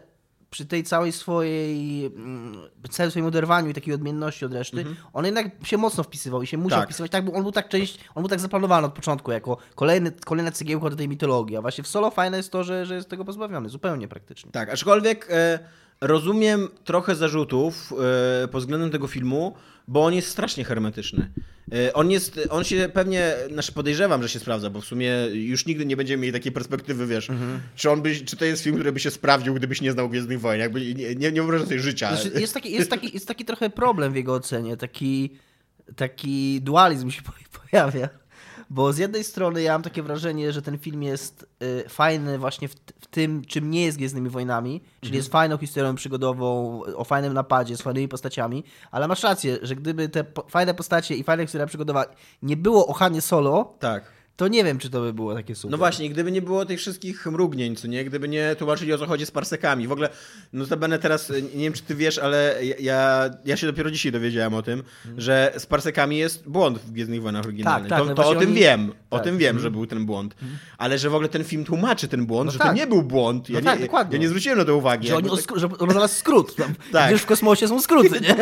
przy 0.53 0.67
tej 0.67 0.85
całej 0.85 1.13
swojej, 1.13 2.07
mm, 2.07 2.57
całym 2.91 3.11
swoim 3.11 3.27
oderwaniu 3.27 3.71
i 3.71 3.75
takiej 3.75 3.95
odmienności 3.95 4.45
od 4.45 4.53
reszty, 4.53 4.79
mhm. 4.79 4.97
on 5.13 5.25
jednak 5.25 5.47
się 5.65 5.77
mocno 5.77 6.05
wpisywał 6.05 6.43
i 6.43 6.47
się 6.47 6.59
musiał 6.59 6.79
tak. 6.79 6.89
wpisywać. 6.89 7.11
Tak, 7.11 7.25
on 7.35 7.43
był 7.43 7.53
tak 7.53 7.69
część, 7.69 7.99
on 8.15 8.23
był 8.23 8.29
tak 8.29 8.41
zaplanowany 8.41 8.87
od 8.87 8.93
początku, 8.93 9.33
jako 9.33 9.57
kolejny, 9.75 10.13
kolejna 10.25 10.51
cegiełka 10.51 10.91
do 10.91 10.97
tej 10.97 11.09
mitologii. 11.09 11.57
A 11.57 11.61
właśnie 11.61 11.85
w 11.85 11.89
solo 11.89 12.11
fajne 12.11 12.37
jest 12.37 12.53
to, 12.53 12.65
że, 12.65 12.87
że 12.87 12.95
jest 12.95 13.09
tego 13.09 13.25
pozbawiony, 13.25 13.69
zupełnie 13.69 14.09
praktycznie. 14.09 14.53
Tak, 14.53 14.71
aczkolwiek 14.71 15.29
e, 15.31 15.59
rozumiem 16.03 16.69
trochę 16.85 17.15
zarzutów 17.15 17.93
e, 18.45 18.49
pod 18.49 18.61
względem 18.61 18.91
tego 18.91 19.07
filmu, 19.07 19.55
bo 19.89 20.05
on 20.05 20.15
jest 20.15 20.29
strasznie 20.29 20.65
hermetyczny. 20.65 21.31
E, 21.73 21.93
on 21.93 22.11
jest, 22.11 22.41
on 22.51 22.65
się 22.65 22.91
pewnie, 22.93 23.35
znaczy 23.53 23.73
podejrzewam, 23.73 24.23
że 24.23 24.29
się 24.29 24.39
sprawdza, 24.39 24.71
bo 24.71 24.81
w 24.81 24.85
sumie 24.85 25.13
już 25.33 25.67
nigdy 25.67 25.87
nie 25.87 25.97
będziemy 25.97 26.21
mieli 26.21 26.33
takiej 26.33 26.53
perspektywy, 26.53 27.07
wiesz, 27.07 27.31
mhm. 27.31 27.61
czy 27.77 27.91
on 27.91 28.03
by, 28.03 28.17
czy 28.17 28.37
to 28.37 28.45
jest 28.45 28.63
film, 28.63 28.75
który 28.75 28.93
by 28.93 29.01
się 29.01 29.11
sprawdził, 29.11 29.55
gdybyś 29.55 29.81
nie 29.81 29.93
znał 29.93 30.09
Gwiezdnych 30.09 30.41
Wojen, 30.41 30.61
jakby 30.61 30.81
nie, 30.81 31.15
nie, 31.15 31.15
nie 31.15 31.43
wyobrażam 31.43 31.67
sobie 31.67 31.81
życia. 31.81 32.17
Znaczy, 32.17 32.41
jest, 32.41 32.55
taki, 32.55 32.73
jest, 32.73 32.91
taki, 32.91 33.11
jest 33.15 33.29
taki 33.29 33.45
trochę 33.45 33.71
problem 33.71 34.13
w 34.13 34.17
jego 34.17 34.35
ocenie, 34.35 34.77
taki, 34.77 35.31
taki 35.97 36.61
dualizm 36.63 37.11
się 37.11 37.23
pojawia. 37.71 38.22
Bo 38.73 38.93
z 38.93 38.99
jednej 38.99 39.25
strony 39.25 39.63
ja 39.63 39.73
mam 39.73 39.83
takie 39.83 40.03
wrażenie, 40.03 40.53
że 40.53 40.63
ten 40.63 40.79
film 40.79 41.03
jest 41.03 41.47
y, 41.63 41.89
fajny 41.89 42.39
właśnie 42.39 42.69
w, 42.69 42.75
w, 43.01 43.07
tym, 43.07 43.45
czym 43.45 43.71
nie 43.71 43.85
jest 43.85 43.99
Gwiezdnymi 43.99 44.31
Wojnami, 44.31 44.81
czyli 44.81 44.91
mhm. 45.03 45.15
jest 45.15 45.33
fajną 45.33 45.59
historią 45.59 45.95
przygodową, 45.95 46.81
o 46.97 47.05
fajnym 47.05 47.33
napadzie, 47.33 47.77
z 47.77 47.83
fajnymi 47.83 48.09
postaciami, 48.09 48.65
ale 48.91 49.09
masz 49.09 49.23
rację, 49.23 49.59
że 49.63 49.77
gdyby 49.77 50.09
te 50.09 50.25
po 50.25 50.43
fajne 50.49 50.75
postacie 50.75 51.17
i 51.17 51.25
fajna 51.25 51.43
historia 51.43 51.67
przygodowa 51.67 52.05
nie 52.43 52.57
było 52.57 52.87
o 52.87 52.93
Hanie 52.93 53.21
Solo, 53.21 53.75
tak 53.79 54.22
to 54.37 54.49
nie 54.49 54.65
wiem, 54.65 54.79
czy 54.79 54.91
to 54.91 55.01
by 55.01 55.13
było 55.13 55.35
takie 55.35 55.55
super. 55.55 55.71
No 55.71 55.79
właśnie, 55.79 56.11
gdyby 56.11 56.33
nie 56.33 56.43
było 56.43 56.67
tych 56.67 56.79
wszystkich 56.79 57.27
mrugnień, 57.27 57.77
co 57.77 57.89
nie? 57.89 58.05
Gdyby 58.05 58.29
nie 58.29 58.57
tłumaczyli 58.57 58.93
o 58.93 58.99
co 58.99 59.07
chodzi 59.07 59.27
z 59.27 59.31
parsekami. 59.31 59.89
W 59.89 59.93
ogóle, 59.93 60.09
no 60.53 60.77
będę 60.77 60.99
teraz, 60.99 61.33
nie 61.55 61.65
wiem 61.65 61.73
czy 61.73 61.83
ty 61.83 61.95
wiesz, 61.95 62.19
ale 62.19 62.57
ja, 62.81 63.31
ja 63.45 63.57
się 63.57 63.67
dopiero 63.67 63.91
dzisiaj 63.91 64.13
dowiedziałem 64.13 64.55
o 64.55 64.63
tym, 64.63 64.83
hmm. 65.03 65.21
że 65.21 65.53
z 65.59 65.67
parsekami 65.67 66.19
jest 66.19 66.49
błąd 66.49 66.79
w 66.79 66.91
Gwiezdnych 66.91 67.23
Wojnach 67.23 67.45
oryginalnych. 67.45 67.89
Tak, 67.89 67.99
tak, 67.99 68.09
to, 68.09 68.15
no 68.15 68.23
to 68.23 68.29
o 68.29 68.35
tym 68.35 68.51
oni... 68.51 68.61
wiem, 68.61 68.93
o 69.11 69.17
tak. 69.17 69.25
tym 69.25 69.39
wiem, 69.39 69.59
że 69.59 69.69
mhm. 69.69 69.73
był 69.73 69.87
ten 69.87 70.07
błąd. 70.07 70.35
Hmm. 70.41 70.59
Ale 70.79 70.99
że 70.99 71.11
w 71.11 71.15
ogóle 71.15 71.29
ten 71.29 71.45
film 71.45 71.65
tłumaczy 71.65 72.09
ten 72.09 72.27
błąd, 72.27 72.47
no 72.47 72.53
że 72.53 72.59
tak. 72.59 72.69
to 72.69 72.75
nie 72.75 72.87
był 72.87 73.03
błąd. 73.03 73.51
Ja, 73.51 73.61
no 73.61 73.65
tak, 73.65 73.79
nie, 73.79 73.87
dokładnie. 73.87 74.17
ja 74.17 74.23
nie 74.23 74.29
zwróciłem 74.29 74.59
na 74.59 74.65
to 74.65 74.77
uwagi. 74.77 75.09
Że, 75.09 75.17
oni 75.17 75.31
tak... 75.31 75.59
że 75.59 75.69
on 75.79 75.91
znalazł 75.91 76.15
skrót. 76.15 76.57
Tam, 76.57 76.75
tak. 76.93 77.17
w 77.17 77.27
kosmosie 77.27 77.69
są 77.69 77.81
skróty, 77.81 78.21
nie? 78.21 78.37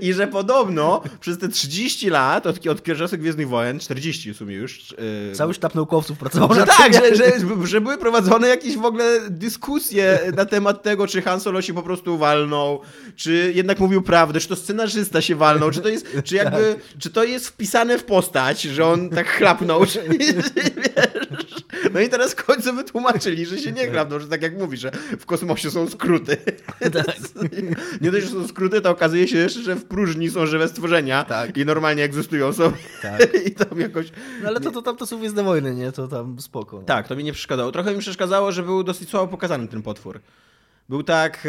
I 0.08 0.12
że 0.12 0.26
podobno 0.26 1.02
przez 1.20 1.38
te 1.38 1.48
30 1.48 2.10
lat 2.10 2.46
od, 2.46 2.66
od 2.66 2.82
pierwszych 2.82 3.20
Gwiezdnych 3.20 3.48
Wojen, 3.48 3.78
40 3.78 4.32
w 4.32 4.36
sumie 4.36 4.54
już, 4.54 4.94
Cały 5.34 5.54
sztab 5.54 5.74
naukowców 5.74 6.18
pracował 6.18 6.54
że 6.54 6.66
tak, 6.66 6.94
że, 6.94 7.16
że, 7.16 7.32
że 7.64 7.80
były 7.80 7.98
prowadzone 7.98 8.48
jakieś 8.48 8.76
w 8.76 8.84
ogóle 8.84 9.20
dyskusje 9.30 10.18
na 10.36 10.44
temat 10.44 10.82
tego, 10.82 11.06
czy 11.06 11.22
Han 11.22 11.40
Solo 11.40 11.62
się 11.62 11.74
po 11.74 11.82
prostu 11.82 12.18
walnął, 12.18 12.80
czy 13.16 13.52
jednak 13.54 13.80
mówił 13.80 14.02
prawdę, 14.02 14.40
czy 14.40 14.48
to 14.48 14.56
scenarzysta 14.56 15.20
się 15.20 15.36
walnął, 15.36 15.70
czy 15.70 15.80
to 15.80 15.88
jest, 15.88 16.06
czy 16.24 16.36
jakby, 16.36 16.76
czy 16.98 17.10
to 17.10 17.24
jest 17.24 17.48
wpisane 17.48 17.98
w 17.98 18.04
postać, 18.04 18.62
że 18.62 18.86
on 18.86 19.10
tak 19.10 19.28
chlapnął, 19.28 19.86
czy, 19.86 20.02
wiesz. 20.18 21.58
No 21.94 22.00
i 22.00 22.08
teraz 22.08 22.32
w 22.32 22.44
końcu 22.44 22.74
wytłumaczyli, 22.74 23.46
że 23.46 23.58
się 23.58 23.72
nie 23.72 23.88
chlapnął, 23.90 24.20
że 24.20 24.28
tak 24.28 24.42
jak 24.42 24.58
mówisz, 24.58 24.80
że 24.80 24.90
w 25.18 25.26
kosmosie 25.26 25.70
są 25.70 25.88
skróty. 25.88 26.36
Tak. 26.92 27.16
Nie 28.00 28.10
dość, 28.10 28.26
że 28.26 28.32
są 28.32 28.48
skróty, 28.48 28.80
to 28.80 28.90
okazuje 28.90 29.28
się 29.28 29.38
jeszcze, 29.38 29.62
że 29.62 29.76
w 29.76 29.84
próżni 29.84 30.30
są 30.30 30.46
żywe 30.46 30.68
stworzenia 30.68 31.24
Tak. 31.24 31.56
i 31.56 31.64
normalnie 31.64 32.04
egzystują 32.04 32.52
sobie. 32.52 32.76
Tak. 33.02 33.46
I 33.46 33.50
tam 33.50 33.80
jakoś... 33.80 34.06
No 34.42 34.48
ale 34.48 34.60
to, 34.60 34.70
to 34.70 34.82
tam 34.82 34.96
to 34.98 35.06
są 35.06 35.18
Gwiezdne 35.18 35.42
Wojny, 35.42 35.74
nie? 35.74 35.92
To 35.92 36.08
tam 36.08 36.40
spoko. 36.40 36.76
No. 36.76 36.82
Tak, 36.82 37.08
to 37.08 37.16
mi 37.16 37.24
nie 37.24 37.32
przeszkadzało. 37.32 37.72
Trochę 37.72 37.92
mi 37.94 37.98
przeszkadzało, 37.98 38.52
że 38.52 38.62
był 38.62 38.82
dosyć 38.84 39.08
słabo 39.10 39.28
pokazany 39.28 39.68
ten 39.68 39.82
potwór. 39.82 40.20
Był 40.88 41.02
tak. 41.02 41.46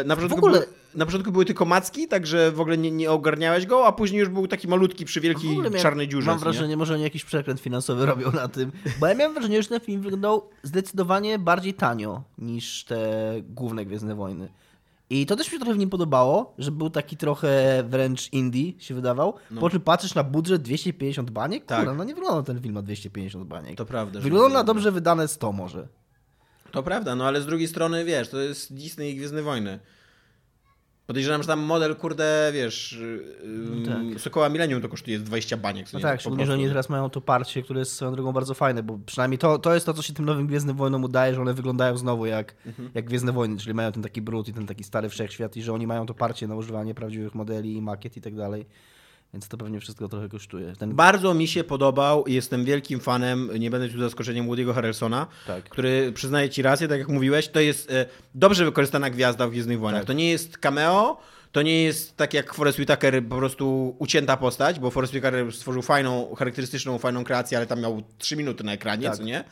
E, 0.00 0.04
na, 0.04 0.16
początku 0.16 0.38
ogóle- 0.38 0.52
były, 0.52 0.66
na 0.94 1.06
początku 1.06 1.32
były 1.32 1.44
tylko 1.44 1.64
macki, 1.64 2.08
także 2.08 2.52
w 2.52 2.60
ogóle 2.60 2.78
nie, 2.78 2.90
nie 2.90 3.10
ogarniałeś 3.10 3.66
go, 3.66 3.86
a 3.86 3.92
później 3.92 4.20
już 4.20 4.28
był 4.28 4.46
taki 4.48 4.68
malutki 4.68 5.04
przy 5.04 5.20
wielkiej 5.20 5.58
czarnej 5.82 6.08
dziurze. 6.08 6.26
Mam 6.26 6.38
co 6.38 6.44
nie? 6.46 6.52
wrażenie, 6.52 6.76
może 6.76 6.94
oni 6.94 7.02
jakiś 7.02 7.24
przekręt 7.24 7.60
finansowy 7.60 8.06
robią 8.06 8.32
na 8.32 8.48
tym. 8.48 8.72
Bo 9.00 9.06
ja 9.06 9.14
miałem 9.14 9.34
wrażenie, 9.34 9.62
że 9.62 9.68
ten 9.68 9.80
film 9.80 10.02
wyglądał 10.02 10.48
zdecydowanie 10.62 11.38
bardziej 11.38 11.74
tanio 11.74 12.22
niż 12.38 12.84
te 12.84 13.32
główne 13.48 13.84
Gwiezdne 13.84 14.14
Wojny. 14.14 14.48
I 15.10 15.26
to 15.26 15.36
też 15.36 15.46
mi 15.46 15.52
się 15.52 15.58
trochę 15.58 15.74
w 15.74 15.78
nim 15.78 15.90
podobało, 15.90 16.54
że 16.58 16.70
był 16.70 16.90
taki 16.90 17.16
trochę 17.16 17.82
wręcz 17.88 18.32
indie 18.32 18.72
się 18.78 18.94
wydawał. 18.94 19.34
Po 19.60 19.70
czym 19.70 19.80
patrzysz 19.80 20.14
na 20.14 20.24
budżet 20.24 20.62
250 20.62 21.30
baniek? 21.30 21.62
No. 21.62 21.66
Tak. 21.68 21.78
Kurde, 21.78 21.94
no 21.94 22.04
nie 22.04 22.14
wyglądał 22.14 22.42
ten 22.42 22.60
film 22.60 22.74
na 22.74 22.82
250 22.82 23.44
baniek. 23.44 23.76
To 23.76 23.86
prawda. 23.86 24.20
że 24.20 24.22
Wyglądał 24.24 24.48
na 24.48 24.48
wygląda. 24.48 24.74
dobrze 24.74 24.92
wydane 24.92 25.28
100 25.28 25.52
może. 25.52 25.88
To 26.70 26.82
prawda, 26.82 27.14
no 27.14 27.26
ale 27.26 27.40
z 27.40 27.46
drugiej 27.46 27.68
strony, 27.68 28.04
wiesz, 28.04 28.28
to 28.28 28.38
jest 28.40 28.74
Disney 28.74 29.10
i 29.10 29.16
Gwiezdne 29.16 29.42
Wojny. 29.42 29.78
Podejrzewam, 31.10 31.42
że 31.42 31.48
tam 31.48 31.60
model, 31.60 31.96
kurde, 31.96 32.50
wiesz, 32.54 32.98
yy, 34.12 34.18
Sokoła 34.18 34.48
Millennium 34.48 34.82
to 34.82 34.88
kosztuje 34.88 35.18
20 35.18 35.56
baniek. 35.56 35.92
No 35.92 36.00
tak, 36.00 36.20
szczególnie, 36.20 36.46
że 36.46 36.52
oni 36.52 36.68
teraz 36.68 36.88
mają 36.88 37.10
to 37.10 37.20
parcie, 37.20 37.62
które 37.62 37.80
jest 37.80 37.92
swoją 37.92 38.12
drogą 38.12 38.32
bardzo 38.32 38.54
fajne, 38.54 38.82
bo 38.82 38.98
przynajmniej 39.06 39.38
to, 39.38 39.58
to 39.58 39.74
jest 39.74 39.86
to, 39.86 39.94
co 39.94 40.02
się 40.02 40.12
tym 40.12 40.24
nowym 40.24 40.46
Gwiezdnym 40.46 40.76
Wojnom 40.76 41.04
udaje, 41.04 41.34
że 41.34 41.40
one 41.40 41.54
wyglądają 41.54 41.96
znowu 41.96 42.26
jak, 42.26 42.54
Mhm. 42.66 42.90
jak 42.94 43.04
Gwiezdne 43.04 43.32
Wojny, 43.32 43.56
czyli 43.56 43.74
mają 43.74 43.92
ten 43.92 44.02
taki 44.02 44.22
brud 44.22 44.48
i 44.48 44.52
ten 44.52 44.66
taki 44.66 44.84
stary 44.84 45.08
wszechświat 45.08 45.56
i 45.56 45.62
że 45.62 45.72
oni 45.72 45.86
mają 45.86 46.06
to 46.06 46.14
parcie 46.14 46.46
na 46.48 46.54
używanie 46.54 46.94
prawdziwych 46.94 47.34
modeli 47.34 47.76
i 47.76 47.82
makiet 47.82 48.16
i 48.16 48.20
tak 48.20 48.34
dalej. 48.36 48.66
Więc 49.34 49.48
to 49.48 49.56
pewnie 49.56 49.80
wszystko 49.80 50.08
trochę 50.08 50.28
kosztuje. 50.28 50.72
Ten... 50.78 50.94
Bardzo 50.94 51.34
mi 51.34 51.48
się 51.48 51.64
podobał 51.64 52.24
i 52.26 52.34
jestem 52.34 52.64
wielkim 52.64 53.00
fanem, 53.00 53.50
nie 53.58 53.70
będę 53.70 53.88
tu 53.88 53.98
zaskoczeniem, 54.00 54.46
Woody'ego 54.48 54.74
Harrelsona, 54.74 55.26
Tak. 55.46 55.64
który, 55.64 56.12
przyznaję 56.12 56.50
ci 56.50 56.62
rację, 56.62 56.88
tak 56.88 56.98
jak 56.98 57.08
mówiłeś, 57.08 57.48
to 57.48 57.60
jest 57.60 57.90
e, 57.90 58.06
dobrze 58.34 58.64
wykorzystana 58.64 59.10
gwiazda 59.10 59.46
w 59.46 59.50
Gwiezdnych 59.50 59.78
Wojnach. 59.80 60.00
Tak. 60.00 60.06
To 60.06 60.12
nie 60.12 60.30
jest 60.30 60.58
cameo, 60.58 61.20
to 61.52 61.62
nie 61.62 61.82
jest 61.82 62.16
tak 62.16 62.34
jak 62.34 62.54
Forrest 62.54 62.78
Whitaker 62.78 63.24
po 63.24 63.36
prostu 63.36 63.96
ucięta 63.98 64.36
postać, 64.36 64.80
bo 64.80 64.90
Forrest 64.90 65.14
Whitaker 65.14 65.52
stworzył 65.52 65.82
fajną, 65.82 66.34
charakterystyczną, 66.34 66.98
fajną 66.98 67.24
kreację, 67.24 67.58
ale 67.58 67.66
tam 67.66 67.80
miał 67.80 68.02
3 68.18 68.36
minuty 68.36 68.64
na 68.64 68.72
ekranie, 68.72 69.06
Tak. 69.08 69.16
co 69.16 69.22
nie? 69.22 69.44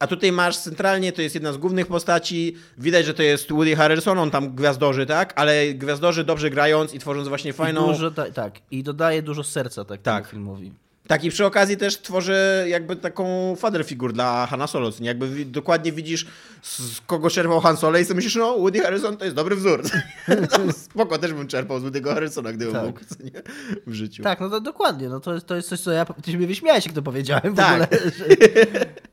A 0.00 0.06
tutaj 0.06 0.32
masz 0.32 0.56
centralnie, 0.56 1.12
to 1.12 1.22
jest 1.22 1.34
jedna 1.34 1.52
z 1.52 1.56
głównych 1.56 1.86
postaci. 1.86 2.56
Widać, 2.78 3.06
że 3.06 3.14
to 3.14 3.22
jest 3.22 3.52
Woody 3.52 3.76
Harrelson, 3.76 4.18
on 4.18 4.30
tam 4.30 4.54
gwiazdorzy, 4.54 5.06
tak? 5.06 5.32
Ale 5.36 5.74
gwiazdorzy 5.74 6.24
dobrze 6.24 6.50
grając 6.50 6.94
i 6.94 6.98
tworząc 6.98 7.28
właśnie 7.28 7.52
fajną. 7.52 7.86
Dużo, 7.86 8.10
ta, 8.10 8.30
tak, 8.30 8.54
i 8.70 8.82
dodaje 8.82 9.22
dużo 9.22 9.44
serca 9.44 9.84
tak, 9.84 10.02
Tak. 10.02 10.26
filmowi. 10.26 10.72
Tak, 11.08 11.24
i 11.24 11.30
przy 11.30 11.46
okazji 11.46 11.76
też 11.76 11.98
tworzy 11.98 12.66
jakby 12.68 12.96
taką 12.96 13.56
father 13.56 13.84
figure 13.84 14.12
dla 14.12 14.46
Hanna 14.46 14.66
Solo, 14.66 14.90
nie? 15.00 15.06
jakby 15.06 15.44
dokładnie 15.44 15.92
widzisz 15.92 16.26
z 16.62 17.00
kogo 17.00 17.30
czerpał 17.30 17.60
Han 17.60 17.76
Solo 17.76 17.98
i 17.98 18.04
sobie 18.04 18.14
myślisz, 18.14 18.36
no 18.36 18.58
Woody 18.58 18.80
Harrelson 18.80 19.16
to 19.16 19.24
jest 19.24 19.36
dobry 19.36 19.56
wzór. 19.56 19.82
No, 20.28 20.72
Spoko, 20.72 21.18
też 21.18 21.32
bym 21.32 21.48
czerpał 21.48 21.80
z 21.80 21.82
Woody'ego 21.82 22.14
Harrelsona, 22.14 22.52
gdybym 22.52 22.74
Tak. 22.74 22.84
mógł, 22.84 23.00
nie? 23.24 23.42
w 23.86 23.94
życiu. 23.94 24.22
Tak, 24.22 24.40
no 24.40 24.50
to 24.50 24.60
dokładnie, 24.60 25.08
no 25.08 25.20
to 25.20 25.34
jest, 25.34 25.46
to 25.46 25.56
jest 25.56 25.68
coś, 25.68 25.80
co 25.80 25.92
ja, 25.92 26.04
ty 26.04 26.32
się 26.32 26.38
mnie 26.38 26.46
wyśmiałeś, 26.46 26.86
jak 26.86 26.94
to 26.94 27.02
powiedziałem 27.02 27.54
w 27.54 27.56
Tak. 27.56 27.72
ogóle. 27.72 27.88
Że... 28.18 28.24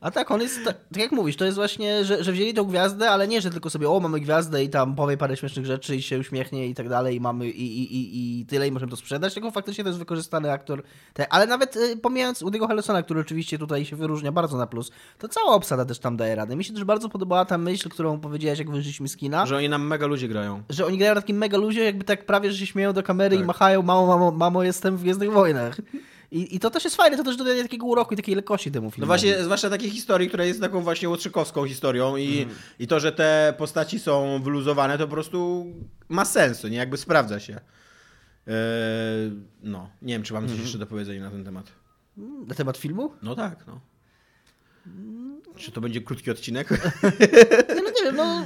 A 0.00 0.10
tak, 0.10 0.30
on 0.30 0.40
jest, 0.40 0.64
tak, 0.64 0.76
tak 0.92 1.02
jak 1.02 1.12
mówisz, 1.12 1.36
to 1.36 1.44
jest 1.44 1.56
właśnie, 1.56 2.04
że, 2.04 2.24
że 2.24 2.32
wzięli 2.32 2.54
tą 2.54 2.64
gwiazdę, 2.64 3.10
ale 3.10 3.28
nie, 3.28 3.40
że 3.40 3.50
tylko 3.50 3.70
sobie, 3.70 3.90
o, 3.90 4.00
mamy 4.00 4.20
gwiazdę 4.20 4.64
i 4.64 4.68
tam 4.68 4.94
powie 4.94 5.16
parę 5.16 5.36
śmiesznych 5.36 5.66
rzeczy 5.66 5.96
i 5.96 6.02
się 6.02 6.18
uśmiechnie 6.18 6.66
i 6.68 6.74
tak 6.74 6.88
dalej 6.88 7.16
i 7.16 7.20
mamy 7.20 7.48
i, 7.50 7.82
i, 7.82 7.96
i, 7.96 8.40
i 8.40 8.46
tyle 8.46 8.68
i 8.68 8.72
możemy 8.72 8.90
to 8.90 8.96
sprzedać, 8.96 9.34
tylko 9.34 9.50
faktycznie 9.50 9.84
to 9.84 9.90
jest 9.90 9.98
wykorzystany 9.98 10.52
aktor. 10.52 10.82
Ale 11.30 11.46
nawet 11.46 11.78
pomijając 12.02 12.42
Woody'ego 12.42 12.66
Harrelsona, 12.68 13.02
który 13.02 13.20
oczywiście 13.20 13.58
tutaj 13.58 13.84
się 13.84 13.96
wyróżnia 13.96 14.32
bardzo 14.32 14.56
na 14.56 14.66
plus, 14.66 14.90
to 15.18 15.28
cała 15.28 15.54
obsada 15.54 15.84
też 15.84 15.98
tam 15.98 16.16
daje 16.16 16.34
radę. 16.34 16.56
Mi 16.56 16.64
się 16.64 16.72
też 16.74 16.84
bardzo 16.84 17.08
podobała 17.08 17.44
ta 17.44 17.58
myśl, 17.58 17.88
którą 17.88 18.20
powiedziałeś, 18.20 18.58
jak 18.58 18.70
wyszliśmy 18.70 19.08
z 19.08 19.16
kina, 19.16 19.46
Że 19.46 19.56
oni 19.56 19.68
nam 19.68 19.86
mega 19.86 20.06
ludzie 20.06 20.28
grają. 20.28 20.62
że 20.70 20.86
oni 20.86 20.98
grają 20.98 21.14
na 21.14 21.20
takim 21.20 21.36
mega 21.36 21.58
luzie, 21.58 21.84
jakby 21.84 22.04
tak 22.04 22.26
prawie, 22.26 22.52
że 22.52 22.58
się 22.58 22.66
śmieją 22.66 22.92
do 22.92 23.02
kamery 23.02 23.36
Tak. 23.36 23.44
i 23.44 23.46
machają, 23.46 23.82
mamo, 23.82 24.06
mamo, 24.06 24.30
mamo, 24.32 24.62
jestem 24.62 24.96
w 24.96 25.00
Gwiezdnych 25.02 25.32
Wojnach. 25.32 25.76
I, 26.30 26.56
I 26.56 26.60
to 26.60 26.70
też 26.70 26.84
jest 26.84 26.96
fajne, 26.96 27.16
to 27.16 27.24
też 27.24 27.36
dodaje 27.36 27.62
takiego 27.62 27.86
uroku 27.86 28.14
i 28.14 28.16
takiej 28.16 28.34
lekkości 28.34 28.70
temu 28.70 28.84
No 28.86 28.90
filmowi. 28.90 29.06
właśnie, 29.08 29.44
zwłaszcza 29.44 29.70
takiej 29.70 29.90
historii, 29.90 30.28
która 30.28 30.44
jest 30.44 30.60
taką 30.60 30.80
właśnie 30.80 31.08
łotrzykowską 31.08 31.66
historią 31.66 32.16
i, 32.16 32.38
Mhm. 32.42 32.58
i 32.78 32.86
to, 32.86 33.00
że 33.00 33.12
te 33.12 33.54
postaci 33.58 33.98
są 33.98 34.42
wyluzowane, 34.42 34.98
to 34.98 35.06
po 35.06 35.12
prostu 35.12 35.66
ma 36.08 36.24
sensu, 36.24 36.68
nie? 36.68 36.76
Jakby 36.76 36.96
sprawdza 36.96 37.40
się. 37.40 37.60
Eee, 38.46 38.52
no, 39.62 39.90
nie 40.02 40.14
wiem, 40.14 40.22
czy 40.22 40.32
mam 40.32 40.42
coś 40.42 40.50
Mhm. 40.50 40.62
jeszcze 40.64 40.78
do 40.78 40.86
powiedzenia 40.86 41.20
na 41.22 41.30
ten 41.30 41.44
temat. 41.44 41.72
Na 42.46 42.54
temat 42.54 42.76
filmu? 42.76 43.12
No 43.22 43.34
tak, 43.34 43.66
no. 43.66 43.80
Czy 45.56 45.72
to 45.72 45.80
będzie 45.80 46.00
krótki 46.00 46.30
odcinek? 46.30 46.70
Nie, 47.68 47.82
no 47.82 47.90
nie 47.90 48.04
wiem, 48.04 48.16
no 48.16 48.44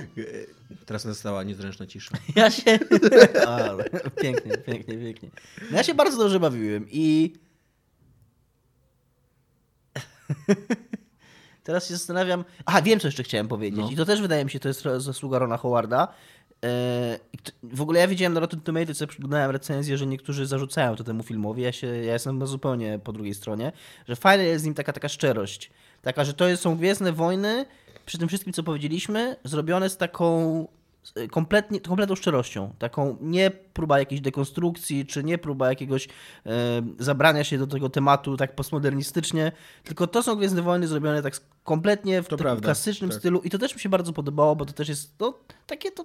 Teraz 0.87 1.05
nastała 1.05 1.43
niezręczna 1.43 1.87
cisza. 1.87 2.17
ja 2.37 2.51
się... 2.51 2.79
Ale, 3.59 3.85
pięknie, 4.23 4.59
pięknie, 4.59 4.99
pięknie. 4.99 5.31
No 5.71 5.77
ja 5.77 5.83
się 5.83 5.95
bardzo 5.95 6.19
dobrze 6.19 6.41
bawiłem 6.41 6.87
i... 6.91 7.35
Teraz 11.63 11.89
się 11.89 11.95
zastanawiam... 11.97 12.45
Aha, 12.67 12.83
wiem, 12.83 13.01
co 13.01 13.09
jeszcze 13.09 13.23
chciałem 13.23 13.49
powiedzieć. 13.49 13.81
No. 13.81 13.91
I 13.91 13.97
to 13.97 14.05
też 14.05 14.21
wydaje 14.21 14.45
mi 14.45 14.51
się, 14.51 14.61
to 14.61 14.69
jest 14.69 14.83
zasługa 14.99 15.39
Rona 15.39 15.57
Howarda. 15.57 16.09
T- 17.43 17.53
W 17.63 17.81
ogóle 17.81 18.01
ja 18.01 18.09
widziałem 18.09 18.33
na 18.33 18.41
Rotten 18.41 18.61
Tomatoes, 18.61 19.01
jak 19.01 19.11
przeglądałem 19.11 19.51
recenzję, 19.51 19.99
że 19.99 20.07
niektórzy 20.07 20.47
zarzucają 20.47 20.97
to 20.97 21.05
temu 21.05 21.23
filmowi. 21.23 21.63
Ja, 21.63 21.73
się, 21.73 21.87
ja 21.87 22.13
jestem 22.13 22.39
na 22.39 22.47
zupełnie 22.47 23.01
po 23.05 23.13
drugiej 23.13 23.35
stronie. 23.35 23.73
Że 24.09 24.17
fajna 24.17 24.45
jest 24.45 24.63
z 24.63 24.65
nim 24.65 24.75
taka, 24.75 24.93
taka 24.93 25.09
szczerość. 25.09 25.71
Taka, 26.03 26.25
że 26.25 26.35
to 26.35 26.57
są 26.57 26.77
Gwiezdne 26.77 27.13
Wojny, 27.13 27.67
przy 28.07 28.19
tym 28.19 28.29
wszystkim, 28.29 28.53
co 28.53 28.63
powiedzieliśmy, 28.63 29.37
zrobione 29.45 29.91
z 29.91 29.97
taką 29.97 30.67
z 31.03 31.31
kompletnie, 31.31 31.81
kompletną 31.81 32.17
szczerością. 32.17 32.73
Taką 32.79 33.17
nie 33.21 33.51
próba 33.51 33.99
jakiejś 33.99 34.21
dekonstrukcji, 34.21 35.07
czy 35.07 35.25
nie 35.25 35.39
próba 35.39 35.69
jakiegoś 35.69 36.09
e, 36.47 36.51
zabrania 36.99 37.45
się 37.45 37.59
do 37.59 37.67
tego 37.67 37.89
tematu 37.89 38.37
tak 38.37 38.55
postmodernistycznie, 38.55 39.53
tylko 39.85 40.07
to 40.07 40.23
są 40.23 40.37
Gwiezdne 40.37 40.63
Wojny 40.63 40.89
zrobione 40.89 41.23
tak 41.23 41.41
kompletnie 41.65 42.23
w 42.23 42.25
To 42.25 42.31
takim 42.31 42.45
prawda, 42.45 42.65
klasycznym 42.65 43.11
tak. 43.11 43.19
stylu 43.19 43.41
i 43.41 43.51
to 43.51 43.59
też 43.59 43.75
mi 43.75 43.81
się 43.81 43.89
bardzo 43.89 44.13
podobało, 44.13 44.57
bo 44.57 44.65
to 44.65 44.73
też 44.73 44.89
jest 44.89 45.15
no, 45.21 45.35
takie 45.67 45.91
to 45.91 46.05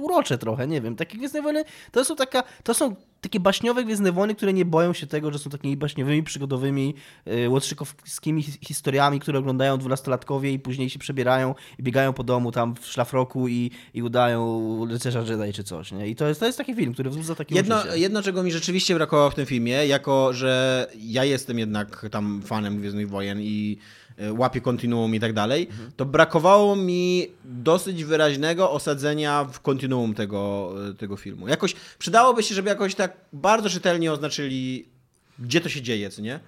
urocze 0.00 0.38
trochę, 0.38 0.66
nie 0.66 0.80
wiem. 0.80 0.96
Takie 0.96 1.18
Gwiezdne 1.18 1.42
Wojny 1.42 1.64
to 1.92 2.04
są, 2.04 2.16
taka, 2.16 2.42
to 2.62 2.74
są 2.74 2.96
takie 3.20 3.40
baśniowe 3.40 3.84
Gwiezdne 3.84 4.12
Wojny, 4.12 4.34
które 4.34 4.52
nie 4.52 4.64
boją 4.64 4.92
się 4.92 5.06
tego, 5.06 5.32
że 5.32 5.38
są 5.38 5.50
takimi 5.50 5.76
baśniowymi, 5.76 6.22
przygodowymi, 6.22 6.94
yy, 7.26 7.48
łotrzykowskimi 7.50 8.42
his- 8.42 8.58
historiami, 8.66 9.20
które 9.20 9.38
oglądają 9.38 9.78
dwunastolatkowie 9.78 10.52
i 10.52 10.58
później 10.58 10.90
się 10.90 10.98
przebierają 10.98 11.54
i 11.78 11.82
biegają 11.82 12.12
po 12.12 12.24
domu 12.24 12.52
tam 12.52 12.74
w 12.80 12.86
szlafroku 12.86 13.48
i, 13.48 13.70
i 13.94 14.02
udają 14.02 14.86
rycerza 14.90 15.20
Jedi 15.20 15.52
czy 15.52 15.64
coś, 15.64 15.92
nie? 15.92 16.08
I 16.08 16.16
to 16.16 16.28
jest, 16.28 16.40
to 16.40 16.46
jest 16.46 16.58
taki 16.58 16.74
film, 16.74 16.92
który 16.94 17.10
wzbudza 17.10 17.34
takie 17.34 17.54
Jedno, 17.54 17.78
uczucie. 17.80 17.98
jedno, 17.98 18.22
czego 18.22 18.42
mi 18.42 18.52
rzeczywiście 18.52 18.94
brakowało 18.94 19.30
w 19.30 19.34
tym 19.34 19.46
filmie, 19.46 19.86
jako 19.86 20.32
że 20.32 20.86
ja 20.98 21.24
jestem 21.24 21.58
jednak 21.58 22.06
tam 22.10 22.42
fanem 22.44 22.78
Gwiezdnych 22.78 23.08
Wojen 23.08 23.40
i 23.40 23.78
e, 24.18 24.32
łapię 24.32 24.60
kontinuum 24.60 25.14
i 25.14 25.20
tak 25.20 25.32
dalej, 25.32 25.68
to 25.96 26.04
brakowało 26.04 26.76
mi 26.76 27.28
dosyć 27.44 28.04
wyraźnego 28.04 28.70
osadzenia 28.70 29.44
w 29.44 29.60
kontinuum 29.60 30.14
tego, 30.14 30.72
e, 30.90 30.94
tego 30.94 31.16
filmu. 31.16 31.48
Jakoś 31.48 31.74
przydałoby 31.98 32.42
się, 32.42 32.54
żeby 32.54 32.68
jakoś 32.68 32.94
tak 32.94 33.16
bardzo 33.32 33.70
czytelnie 33.70 34.12
oznaczyli, 34.12 34.88
gdzie 35.38 35.60
to 35.60 35.68
się 35.68 35.82
dzieje, 35.82 36.10
co 36.10 36.22
nie? 36.22 36.40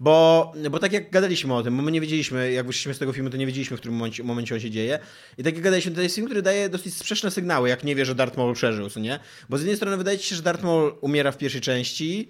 Bo, 0.00 0.52
bo 0.70 0.78
tak 0.78 0.92
jak 0.92 1.10
gadaliśmy 1.10 1.54
o 1.54 1.62
tym, 1.62 1.76
bo 1.76 1.82
my 1.82 1.92
nie 1.92 2.00
wiedzieliśmy, 2.00 2.52
jak 2.52 2.66
wyszliśmy 2.66 2.94
z 2.94 2.98
tego 2.98 3.12
filmu, 3.12 3.30
to 3.30 3.36
nie 3.36 3.46
wiedzieliśmy, 3.46 3.76
w 3.76 3.80
którym 3.80 3.96
momencie, 3.96 4.24
momencie 4.24 4.54
on 4.54 4.60
się 4.60 4.70
dzieje. 4.70 4.98
I 5.38 5.42
tak 5.42 5.54
jak 5.54 5.62
gadaliśmy, 5.62 5.92
to 5.92 6.00
jest 6.00 6.14
film, 6.14 6.26
który 6.26 6.42
daje 6.42 6.68
dosyć 6.68 6.94
sprzeczne 6.94 7.30
sygnały, 7.30 7.68
jak 7.68 7.84
nie 7.84 7.94
wie, 7.94 8.04
że 8.04 8.14
Darth 8.14 8.36
Maul 8.36 8.54
przeżył, 8.54 8.90
co 8.90 9.00
nie? 9.00 9.20
Bo 9.48 9.58
z 9.58 9.60
jednej 9.60 9.76
strony 9.76 9.96
wydaje 9.96 10.18
się, 10.18 10.36
że 10.36 10.42
Darth 10.42 10.62
Maul 10.62 10.94
umiera 11.00 11.32
w 11.32 11.38
pierwszej 11.38 11.60
części, 11.60 12.28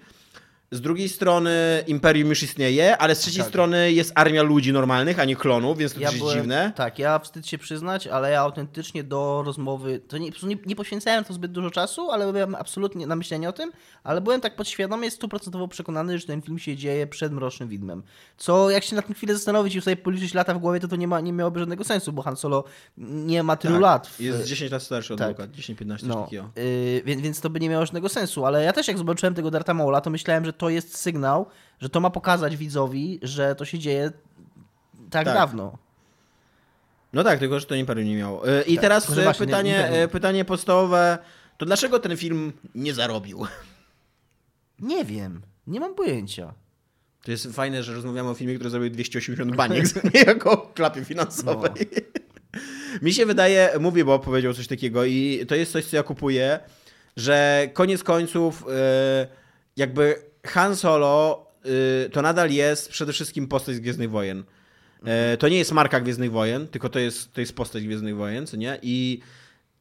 z 0.73 0.81
drugiej 0.81 1.09
strony 1.09 1.83
Imperium 1.87 2.29
już 2.29 2.43
istnieje, 2.43 2.97
ale 2.97 3.15
z 3.15 3.19
trzeciej 3.19 3.39
Tak. 3.39 3.49
strony 3.49 3.91
jest 3.93 4.11
armia 4.15 4.43
ludzi 4.43 4.73
normalnych, 4.73 5.19
a 5.19 5.25
nie 5.25 5.35
klonów, 5.35 5.77
więc 5.77 5.93
to 5.93 5.99
Ja 5.99 6.07
też 6.07 6.13
jest 6.15 6.23
byłem, 6.23 6.37
dziwne. 6.37 6.71
Tak, 6.75 6.99
ja 6.99 7.19
wstyd 7.19 7.47
się 7.47 7.57
przyznać, 7.57 8.07
ale 8.07 8.31
ja 8.31 8.41
autentycznie 8.41 9.03
do 9.03 9.43
rozmowy, 9.45 9.99
to 10.07 10.17
nie, 10.17 10.29
nie, 10.43 10.57
nie 10.65 10.75
poświęcałem 10.75 11.23
to 11.23 11.33
zbyt 11.33 11.51
dużo 11.51 11.71
czasu, 11.71 12.11
ale 12.11 12.31
byłem 12.33 12.55
absolutnie 12.55 13.07
na 13.07 13.15
myślenie 13.15 13.49
o 13.49 13.53
tym, 13.53 13.71
ale 14.03 14.21
byłem 14.21 14.41
tak 14.41 14.55
podświadomie 14.55 15.11
stuprocentowo 15.11 15.67
przekonany, 15.67 16.19
że 16.19 16.27
ten 16.27 16.41
film 16.41 16.59
się 16.59 16.75
dzieje 16.77 17.07
przed 17.07 17.33
Mrocznym 17.33 17.69
Widmem. 17.69 18.03
Co 18.37 18.69
jak 18.69 18.83
się 18.83 18.95
na 18.95 19.01
tym 19.01 19.15
chwilę 19.15 19.33
zastanowić 19.33 19.75
i 19.75 19.81
sobie 19.81 19.95
policzyć 19.97 20.33
lata 20.33 20.53
w 20.53 20.57
głowie, 20.57 20.79
to 20.79 20.87
to 20.87 20.95
nie, 20.95 21.07
ma, 21.07 21.19
nie 21.21 21.33
miałoby 21.33 21.59
żadnego 21.59 21.83
sensu, 21.83 22.13
bo 22.13 22.21
Han 22.21 22.35
Solo 22.37 22.63
nie 22.97 23.43
ma 23.43 23.55
tylu 23.55 23.73
Tak, 23.73 23.81
lat. 23.81 24.07
W, 24.07 24.19
Jest 24.19 24.47
10 24.47 24.71
lat 24.71 24.83
starszy 24.83 25.13
od 25.13 25.19
tak. 25.19 25.29
Luka, 25.29 25.43
10-15 25.47 25.87
coś 25.99 26.03
no, 26.03 26.23
takiego. 26.23 26.49
yy, 26.55 27.01
więc, 27.05 27.21
więc 27.21 27.41
to 27.41 27.49
by 27.49 27.59
nie 27.59 27.69
miało 27.69 27.85
żadnego 27.85 28.09
sensu, 28.09 28.45
ale 28.45 28.63
ja 28.63 28.73
też 28.73 28.87
jak 28.87 28.97
zobaczyłem 28.97 29.33
tego 29.33 29.51
Darta 29.51 29.73
Maula, 29.73 30.01
to 30.01 30.09
myślałem, 30.09 30.45
że 30.45 30.53
to 30.53 30.62
jest 30.69 30.97
sygnał, 30.97 31.45
że 31.79 31.89
to 31.89 31.99
ma 31.99 32.09
pokazać 32.09 32.57
widzowi, 32.57 33.19
że 33.21 33.55
to 33.55 33.65
się 33.65 33.79
dzieje 33.79 34.11
tak, 35.09 35.25
Tak. 35.25 35.33
dawno. 35.35 35.77
No 37.13 37.23
tak, 37.23 37.39
tylko 37.39 37.59
że 37.59 37.65
to 37.65 37.75
Imperium 37.75 38.07
nie 38.09 38.15
miało. 38.15 38.49
Y, 38.59 38.61
I 38.63 38.75
Tak, 38.75 38.81
teraz 38.81 39.09
y, 39.09 39.23
właśnie 39.23 39.45
nie- 39.45 39.51
pytanie, 39.51 40.03
y, 40.03 40.07
pytanie 40.07 40.45
podstawowe, 40.45 41.17
to 41.57 41.65
dlaczego 41.65 41.99
ten 41.99 42.17
film 42.17 42.53
nie 42.75 42.93
zarobił? 42.93 43.45
Nie 44.79 45.05
wiem, 45.05 45.41
nie 45.67 45.79
mam 45.79 45.95
pojęcia. 45.95 46.53
To 47.23 47.31
jest 47.31 47.47
fajne, 47.47 47.83
że 47.83 47.93
rozmawiamy 47.93 48.29
o 48.29 48.33
filmie, 48.33 48.55
który 48.55 48.69
zrobił 48.69 48.89
280 48.89 49.55
baniek, 49.55 50.13
nie 50.13 50.21
jako 50.33 50.51
o 50.51 50.57
klapie 50.57 51.05
finansowej. 51.05 51.71
Mi 53.01 53.13
się 53.13 53.25
wydaje, 53.25 53.69
mówię, 53.79 54.05
bo 54.05 54.19
powiedział 54.19 54.53
coś 54.53 54.67
takiego 54.67 55.05
i 55.05 55.45
to 55.47 55.55
jest 55.55 55.71
coś, 55.71 55.85
co 55.85 55.95
ja 55.95 56.03
kupuję, 56.03 56.59
że 57.17 57.67
koniec 57.73 58.03
końców 58.03 58.61
y, 58.61 58.65
jakby 59.77 60.15
Han 60.45 60.75
Solo 60.75 61.45
y, 62.05 62.09
to 62.09 62.21
nadal 62.21 62.51
jest 62.51 62.89
przede 62.89 63.13
wszystkim 63.13 63.47
postać 63.47 63.75
z 63.75 63.79
Gwiezdnych 63.79 64.09
Wojen. 64.11 64.43
E, 65.05 65.37
To 65.37 65.49
nie 65.49 65.57
jest 65.57 65.71
marka 65.71 65.99
Gwiezdnych 65.99 66.31
Wojen, 66.31 66.67
tylko 66.67 66.89
to 66.89 66.99
jest, 66.99 67.33
to 67.33 67.41
jest 67.41 67.55
postać 67.55 67.83
Gwiezdnych 67.83 68.15
Wojen, 68.15 68.47
co 68.47 68.57
nie? 68.57 68.79
I, 68.81 69.19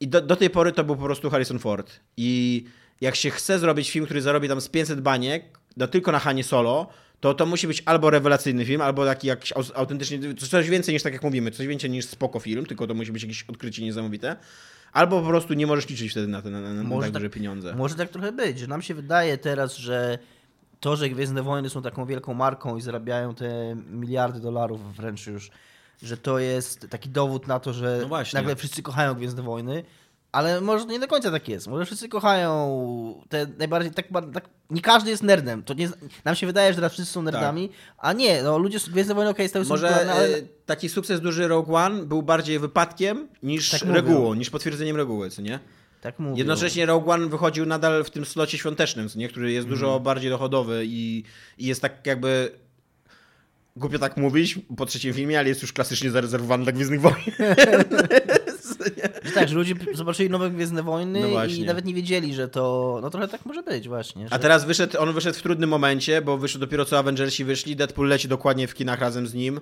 i 0.00 0.09
do, 0.09 0.21
do 0.21 0.37
tej 0.37 0.50
pory 0.50 0.73
to 0.73 0.85
był 0.85 0.97
po 0.97 1.04
prostu 1.04 1.31
Harrison 1.31 1.59
Ford. 1.59 2.00
I 2.16 2.64
jak 3.00 3.16
się 3.16 3.31
chce 3.31 3.59
zrobić 3.59 3.90
film, 3.90 4.04
który 4.04 4.23
zarobi 4.23 4.49
tam 4.49 4.61
z 4.61 4.69
500 4.69 5.00
baniek, 5.00 5.45
no 5.76 5.87
tylko 5.87 6.12
na 6.12 6.19
Hanie 6.19 6.45
Solo, 6.45 6.88
to 7.21 7.35
to 7.35 7.47
musi 7.47 7.66
być 7.66 7.83
albo 7.87 8.11
rewelacyjny 8.11 8.64
film, 8.64 8.81
albo 8.81 9.07
taki 9.07 9.26
jakiś 9.28 9.52
au- 9.52 9.73
autentycznie, 9.75 10.19
coś 10.35 10.71
więcej 10.71 10.95
niż 10.95 11.02
tak 11.02 11.12
jak 11.12 11.23
mówimy, 11.23 11.50
coś 11.50 11.66
więcej 11.66 11.90
niż 11.90 12.04
spoko 12.07 12.40
film, 12.40 12.66
tylko 12.66 12.87
to 12.87 12.95
musi 12.95 13.12
być 13.12 13.23
jakieś 13.23 13.42
odkrycie 13.42 13.83
niesamowite. 13.83 14.37
Albo 14.92 15.21
po 15.23 15.28
prostu 15.28 15.54
nie 15.54 15.66
możesz 15.66 15.88
liczyć 15.88 16.11
wtedy 16.11 16.26
na 16.28 16.42
te 16.42 16.50
na, 16.50 16.61
na, 16.61 16.75
na 16.75 16.83
Może 16.83 17.07
tak 17.07 17.12
tak- 17.12 17.23
duże 17.23 17.31
pieniądze. 17.31 17.75
Może 17.75 17.95
tak 17.95 18.09
trochę 18.11 18.33
być, 18.33 18.59
że 18.59 18.66
nam 18.66 18.83
się 18.83 18.95
wydaje 18.95 19.38
teraz, 19.38 19.76
że 19.76 20.19
to, 20.83 20.97
że 20.97 21.09
Gwiezdne 21.09 21.43
Wojny 21.43 21.71
są 21.71 21.83
taką 21.83 22.07
wielką 22.07 22.35
marką 22.35 22.77
i 22.77 22.81
zarabiają 22.81 23.35
te 23.35 23.77
miliardy 23.91 24.41
dolarów 24.41 24.97
wręcz 24.97 25.27
już, 25.27 25.51
że 26.03 26.17
to 26.17 26.39
jest 26.39 26.87
taki 26.91 27.09
dowód 27.09 27.47
na 27.47 27.61
to, 27.61 27.73
że 27.73 28.07
No 28.11 28.19
nagle 28.35 28.57
wszyscy 28.57 28.83
kochają 28.83 29.15
Gwiezdne 29.15 29.43
Wojny, 29.43 29.85
ale 30.33 30.61
może 30.61 30.87
nie 30.87 30.99
do 31.01 31.09
końca 31.09 31.31
tak 31.31 31.49
jest. 31.49 31.67
Może 31.67 31.85
wszyscy 31.87 32.09
kochają 32.09 33.23
te 33.29 33.47
najbardziej, 33.59 33.93
tak, 33.93 34.07
tak 34.35 34.49
nie 34.71 34.81
każdy 34.81 35.11
jest 35.11 35.23
nerdem. 35.23 35.62
To 35.62 35.75
nie, 35.75 35.89
nam 36.25 36.35
się 36.35 36.47
wydaje, 36.47 36.73
że 36.73 36.75
teraz 36.77 36.93
wszyscy 36.93 37.12
są 37.12 37.23
nerdami, 37.23 37.71
a 37.99 38.12
nie, 38.12 38.43
no 38.43 38.59
ludzie, 38.59 38.79
Gwiezdne 38.91 39.15
Wojny 39.15 39.31
okej, 39.31 39.49
są 39.49 39.65
Może 39.65 39.97
ale... 40.11 40.29
e, 40.29 40.43
taki 40.67 40.89
sukces 40.89 41.21
duży 41.21 41.49
Rogue 41.49 41.75
One 41.77 42.03
był 42.03 42.23
bardziej 42.23 42.59
wypadkiem 42.59 43.29
niż 43.43 43.71
Tak 43.71 43.81
mówią. 43.83 43.95
regułą, 43.95 44.35
niż 44.35 44.51
potwierdzeniem 44.51 44.97
reguły, 44.97 45.31
co 45.31 45.43
nie? 45.43 45.59
Tak 46.03 46.19
mówię. 46.19 46.39
Jednocześnie 46.39 46.87
Rogue 46.87 47.11
One 47.11 47.27
wychodził 47.27 47.67
nadal 47.67 48.05
w 48.05 48.11
tym 48.11 48.25
slocie 48.25 48.59
świątecznym, 48.59 49.09
który 49.29 49.53
jest 49.53 49.69
dużo 49.69 49.87
Mhm. 49.87 50.03
bardziej 50.03 50.31
dochodowy 50.31 50.83
i, 50.87 51.25
i 51.59 51.67
jest 51.67 51.83
tak 51.83 52.07
jakby 52.07 52.51
głupio 53.77 53.99
tak 53.99 54.17
mówić 54.17 54.59
po 54.77 54.87
trzecim 54.87 55.15
filmie, 55.15 55.39
ale 55.39 55.49
jest 55.49 55.63
już 55.63 55.73
klasycznie 55.73 56.11
zarezerwowany 56.11 56.65
dla 56.65 56.73
Gwiezdnych 56.73 57.01
Wojen. 57.01 57.19
Tak, 59.35 59.49
że 59.49 59.55
ludzie 59.55 59.75
zobaczyli 59.95 60.31
nowe 60.31 60.51
Gwiezdne 60.51 60.83
Wojny 60.83 61.21
No 61.21 61.45
i 61.45 61.65
nawet 61.65 61.85
nie 61.85 61.95
wiedzieli, 61.95 62.35
że 62.35 62.49
to... 62.49 62.99
No 63.03 63.11
trochę 63.11 63.29
tak 63.29 63.47
może 63.47 63.63
być 63.63 63.89
właśnie. 63.89 64.29
Że... 64.29 64.35
A 64.35 64.39
teraz 64.39 64.65
wyszedł, 64.65 64.99
on 64.99 65.13
wyszedł 65.13 65.39
w 65.39 65.43
trudnym 65.43 65.71
momencie, 65.71 66.23
bo 66.23 66.39
wyszedł 66.39 66.61
dopiero 66.61 66.85
co 66.85 66.99
Avengersi 66.99 67.45
wyszli, 67.45 67.77
Deadpool 67.77 68.09
leci 68.09 68.29
dokładnie 68.29 68.69
w 68.69 68.75
kinach 68.75 69.01
razem 69.01 69.27
z 69.27 69.35
nim. 69.35 69.61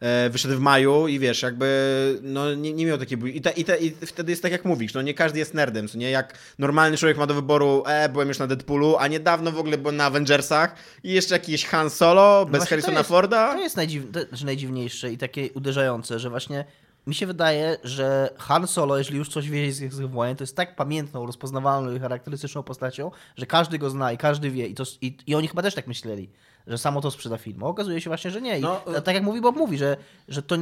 E, 0.00 0.30
wyszedł 0.30 0.54
w 0.56 0.60
maju 0.60 1.08
i 1.08 1.18
wiesz, 1.18 1.42
jakby 1.42 2.18
no, 2.22 2.54
nie, 2.54 2.72
nie 2.72 2.86
miał 2.86 2.98
takiej... 2.98 3.18
bój- 3.18 3.34
I, 3.34 3.40
te, 3.40 3.50
i, 3.50 3.64
te, 3.64 3.78
I 3.78 3.90
wtedy 3.90 4.32
jest 4.32 4.42
tak 4.42 4.52
jak 4.52 4.64
mówisz, 4.64 4.94
no 4.94 5.02
nie 5.02 5.14
każdy 5.14 5.38
jest 5.38 5.54
nerdem, 5.54 5.88
co 5.88 5.98
nie? 5.98 6.10
Jak 6.10 6.38
normalny 6.58 6.96
człowiek 6.96 7.18
ma 7.18 7.26
do 7.26 7.34
wyboru, 7.34 7.82
e, 7.86 8.08
byłem 8.08 8.28
już 8.28 8.38
na 8.38 8.46
Deadpoolu, 8.46 8.96
a 8.98 9.08
niedawno 9.08 9.52
w 9.52 9.58
ogóle 9.58 9.78
byłem 9.78 9.96
na 9.96 10.04
Avengersach 10.04 10.76
i 11.04 11.12
jeszcze 11.12 11.34
jakiś 11.34 11.64
Han 11.64 11.90
Solo 11.90 12.46
bez 12.46 12.60
No 12.60 12.66
Harrisona 12.66 12.92
to 12.92 13.00
jest, 13.00 13.08
Forda. 13.08 13.52
To 13.54 13.60
jest 13.60 13.76
najdziw... 13.76 14.10
to, 14.12 14.20
znaczy 14.28 14.46
najdziwniejsze 14.46 15.12
i 15.12 15.18
takie 15.18 15.52
uderzające, 15.52 16.18
że 16.18 16.30
właśnie 16.30 16.64
mi 17.06 17.14
się 17.14 17.26
wydaje, 17.26 17.76
że 17.84 18.30
Han 18.38 18.66
Solo, 18.66 18.98
jeżeli 18.98 19.18
już 19.18 19.28
coś 19.28 19.50
wie 19.50 19.72
z 19.72 19.78
tych 19.78 20.10
wojen, 20.10 20.36
to 20.36 20.42
jest 20.42 20.56
tak 20.56 20.76
pamiętną, 20.76 21.26
rozpoznawalną 21.26 21.94
i 21.94 21.98
charakterystyczną 21.98 22.62
postacią, 22.62 23.10
że 23.36 23.46
każdy 23.46 23.78
go 23.78 23.90
zna 23.90 24.12
i 24.12 24.18
każdy 24.18 24.50
wie. 24.50 24.66
I, 24.66 24.74
to, 24.74 24.84
i, 25.00 25.16
i 25.26 25.34
oni 25.34 25.48
chyba 25.48 25.62
też 25.62 25.74
tak 25.74 25.86
myśleli, 25.86 26.30
że 26.66 26.78
samo 26.78 27.00
to 27.00 27.10
sprzeda 27.10 27.38
film. 27.38 27.62
A 27.64 27.66
okazuje 27.66 28.00
się 28.00 28.10
właśnie, 28.10 28.30
że 28.30 28.42
nie. 28.42 28.58
I 28.58 28.62
No, 28.62 28.80
tak 29.04 29.14
jak 29.14 29.24
mówi 29.24 29.40
Bob 29.40 29.56
mówi, 29.56 29.78
że, 29.78 29.96
że 30.28 30.42
to 30.42 30.56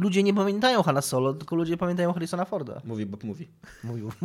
ludzie 0.00 0.22
nie 0.22 0.34
pamiętają 0.34 0.82
Hanna 0.82 1.02
Solo, 1.02 1.34
tylko 1.34 1.56
ludzie 1.56 1.76
pamiętają 1.76 2.12
Harrisona 2.12 2.44
Forda. 2.44 2.80
Mówi, 2.84 3.06
Bob 3.06 3.24
mówi. 3.24 3.48
Mówił. 3.84 4.12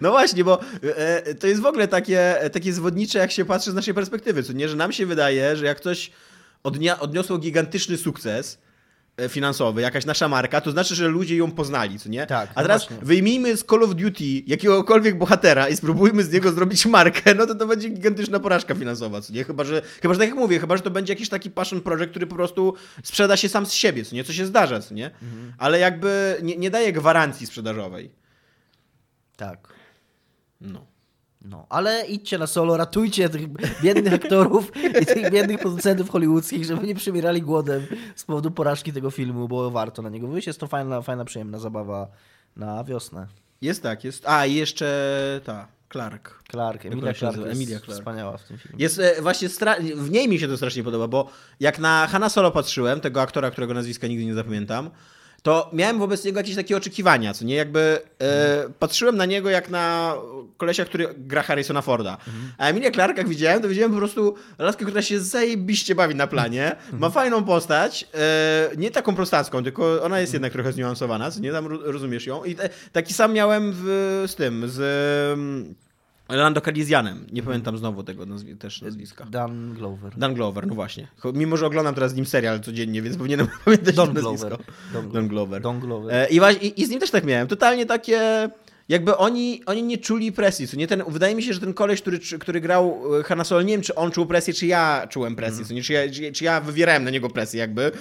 No 0.00 0.10
właśnie, 0.10 0.44
bo 0.44 0.60
e, 0.96 1.34
to 1.34 1.46
jest 1.46 1.60
w 1.60 1.66
ogóle 1.66 1.88
takie, 1.88 2.34
takie 2.52 2.72
zwodnicze, 2.72 3.18
jak 3.18 3.30
się 3.30 3.44
patrzy 3.44 3.70
z 3.70 3.74
naszej 3.74 3.94
perspektywy, 3.94 4.42
co 4.42 4.52
nie? 4.52 4.68
Że 4.68 4.76
nam 4.76 4.92
się 4.92 5.06
wydaje, 5.06 5.56
że 5.56 5.66
jak 5.66 5.76
ktoś 5.76 6.10
odnia, 6.62 7.00
odniosło 7.00 7.38
gigantyczny 7.38 7.96
sukces 7.96 8.54
e, 8.54 8.58
finansowy, 9.28 9.80
jakaś 9.80 10.06
nasza 10.06 10.28
marka, 10.28 10.60
to 10.60 10.70
znaczy, 10.70 10.94
że 10.94 11.08
ludzie 11.08 11.36
ją 11.36 11.50
poznali, 11.52 11.98
co 11.98 12.08
nie? 12.08 12.26
Tak, 12.26 12.50
A 12.54 12.62
teraz 12.62 12.88
właśnie. 12.88 13.06
wyjmijmy 13.06 13.56
z 13.56 13.64
Call 13.64 13.82
of 13.82 13.94
Duty 13.94 14.24
jakiegokolwiek 14.46 15.18
bohatera 15.18 15.68
i 15.68 15.76
spróbujmy 15.76 16.24
z 16.24 16.32
niego 16.32 16.52
zrobić 16.52 16.86
markę, 16.96 17.34
no 17.34 17.46
to 17.46 17.54
to 17.54 17.66
będzie 17.66 17.88
gigantyczna 17.88 18.40
porażka 18.40 18.74
finansowa, 18.74 19.20
co 19.20 19.32
nie? 19.32 19.44
Chyba, 19.44 19.64
że, 19.64 19.82
chyba, 20.02 20.14
że 20.14 20.20
tak 20.20 20.28
jak 20.28 20.38
mówię, 20.38 20.58
chyba, 20.58 20.76
że 20.76 20.82
to 20.82 20.90
będzie 20.90 21.12
jakiś 21.12 21.28
taki 21.28 21.50
passion 21.50 21.80
project, 21.80 22.10
który 22.10 22.26
po 22.26 22.34
prostu 22.34 22.74
sprzeda 23.02 23.36
się 23.36 23.48
sam 23.48 23.66
z 23.66 23.72
siebie, 23.72 24.04
co 24.04 24.14
nie? 24.16 24.24
Co 24.24 24.32
się 24.32 24.46
zdarza, 24.46 24.80
co 24.80 24.94
nie? 24.94 25.06
Mhm. 25.06 25.52
Ale 25.58 25.78
jakby 25.78 26.36
nie, 26.42 26.56
nie 26.56 26.70
daje 26.70 26.92
gwarancji 26.92 27.46
sprzedażowej. 27.46 28.10
Tak. 29.36 29.68
No. 30.60 30.86
No, 31.42 31.66
ale 31.68 32.06
idźcie 32.06 32.38
na 32.38 32.46
solo, 32.46 32.76
ratujcie 32.76 33.28
tych 33.28 33.48
biednych 33.82 34.14
aktorów 34.14 34.72
i 35.02 35.06
tych 35.06 35.30
biednych 35.30 35.58
producentów 35.58 36.10
hollywoodzkich, 36.10 36.64
żeby 36.64 36.86
nie 36.86 36.94
przymierali 36.94 37.42
głodem 37.42 37.86
z 38.16 38.24
powodu 38.24 38.50
porażki 38.50 38.92
tego 38.92 39.10
filmu, 39.10 39.48
bo 39.48 39.70
warto 39.70 40.02
na 40.02 40.08
niego 40.08 40.28
wyjść. 40.28 40.46
Jest 40.46 40.60
to 40.60 40.66
fajna, 40.66 41.02
fajna 41.02 41.24
przyjemna 41.24 41.58
zabawa 41.58 42.08
na 42.56 42.84
wiosnę. 42.84 43.26
Jest 43.62 43.82
tak, 43.82 44.04
jest. 44.04 44.28
A, 44.28 44.46
i 44.46 44.54
jeszcze 44.54 45.40
ta, 45.44 45.68
Clark. 45.92 46.42
Clark, 46.50 46.86
Emilia 46.86 47.14
Clark 47.14 47.36
jest 47.36 47.50
Emilia 47.52 47.78
Clarke. 47.78 47.94
wspaniała 47.94 48.36
w 48.36 48.44
tym 48.44 48.58
filmie. 48.58 48.76
Jest 48.78 48.98
e, 48.98 49.22
właśnie, 49.22 49.48
w 49.96 50.10
niej 50.10 50.28
mi 50.28 50.38
się 50.38 50.48
to 50.48 50.56
strasznie 50.56 50.84
podoba, 50.84 51.08
bo 51.08 51.28
jak 51.60 51.78
na 51.78 52.06
Hanna 52.06 52.28
Solo 52.28 52.50
patrzyłem, 52.50 53.00
tego 53.00 53.22
aktora, 53.22 53.50
którego 53.50 53.74
nazwiska 53.74 54.06
nigdy 54.06 54.24
nie 54.24 54.34
zapamiętam, 54.34 54.90
to 55.42 55.70
miałem 55.72 55.98
wobec 55.98 56.24
niego 56.24 56.40
jakieś 56.40 56.56
takie 56.56 56.76
oczekiwania, 56.76 57.34
co 57.34 57.44
nie? 57.44 57.54
Jakby 57.54 57.98
e, 58.20 58.68
patrzyłem 58.78 59.16
na 59.16 59.26
niego 59.26 59.50
jak 59.50 59.70
na 59.70 60.14
kolesia, 60.56 60.84
który 60.84 61.08
gra 61.18 61.42
Harrisona 61.42 61.82
Forda. 61.82 62.16
A 62.58 62.66
Emilia 62.68 62.90
Clarke, 62.90 63.18
jak 63.18 63.28
widziałem, 63.28 63.62
to 63.62 63.68
widziałem 63.68 63.92
po 63.92 63.98
prostu 63.98 64.34
laskę, 64.58 64.84
która 64.84 65.02
się 65.02 65.20
zajebiście 65.20 65.94
bawi 65.94 66.14
na 66.14 66.26
planie, 66.26 66.76
ma 66.92 67.10
fajną 67.10 67.44
postać, 67.44 68.08
e, 68.14 68.70
nie 68.76 68.90
taką 68.90 69.14
prostacką, 69.14 69.64
tylko 69.64 70.02
ona 70.02 70.20
jest 70.20 70.32
jednak 70.32 70.52
trochę 70.52 70.72
zniuansowana, 70.72 71.30
co 71.30 71.40
nie? 71.40 71.52
Tam 71.52 71.66
ro- 71.66 71.80
rozumiesz 71.92 72.26
ją. 72.26 72.44
I 72.44 72.54
te, 72.54 72.68
taki 72.92 73.14
sam 73.14 73.32
miałem 73.32 73.72
w, 73.74 73.84
z 74.26 74.34
tym, 74.34 74.62
z... 74.68 74.76
mm, 76.28 76.40
Lando 76.40 76.60
Calrissianem. 76.60 77.26
Nie 77.32 77.42
pamiętam 77.42 77.78
znowu 77.78 78.02
tego 78.02 78.26
też 78.58 78.82
nazwiska. 78.82 79.24
Dan 79.24 79.74
Glover. 79.74 80.12
Dan 80.16 80.34
Glover, 80.34 80.66
no 80.66 80.74
właśnie. 80.74 81.08
Mimo, 81.34 81.56
że 81.56 81.66
oglądam 81.66 81.94
teraz 81.94 82.12
z 82.12 82.14
nim 82.14 82.26
serial 82.26 82.60
codziennie, 82.60 83.02
więc 83.02 83.16
powinienem 83.16 83.48
pamiętać 83.64 83.94
Don 83.94 84.06
to 84.14 84.20
Glover. 84.20 84.50
nazwisko. 84.50 84.72
Don, 84.92 85.10
Don 85.10 85.28
Glover. 85.28 85.62
Don 85.62 85.80
Glover. 85.80 86.14
E, 86.14 86.28
I, 86.28 86.38
właśnie, 86.38 86.68
i, 86.68 86.80
I 86.80 86.86
z 86.86 86.90
nim 86.90 87.00
też 87.00 87.10
tak 87.10 87.24
miałem. 87.24 87.48
Totalnie 87.48 87.86
takie... 87.86 88.48
Jakby 88.88 89.16
oni, 89.16 89.62
oni 89.66 89.82
nie 89.82 89.98
czuli 89.98 90.32
presji. 90.32 90.68
Co 90.68 90.76
nie 90.76 90.86
ten, 90.86 91.02
wydaje 91.08 91.34
mi 91.34 91.42
się, 91.42 91.52
że 91.52 91.60
ten 91.60 91.74
koleś, 91.74 92.00
który, 92.00 92.18
który 92.40 92.60
grał 92.60 93.02
e, 93.20 93.22
Hanna 93.22 93.44
Solo, 93.44 93.62
nie 93.62 93.72
wiem, 93.72 93.82
czy 93.82 93.94
on 93.94 94.10
czuł 94.10 94.26
presję, 94.26 94.54
czy 94.54 94.66
ja 94.66 95.06
czułem 95.10 95.36
presję. 95.36 95.64
Co 95.64 95.74
nie, 95.74 95.82
czy, 95.82 95.92
ja, 95.92 96.10
czy, 96.12 96.32
czy 96.32 96.44
ja 96.44 96.60
wywierałem 96.60 97.04
na 97.04 97.10
niego 97.10 97.30
presję 97.30 97.60
jakby 97.60 97.92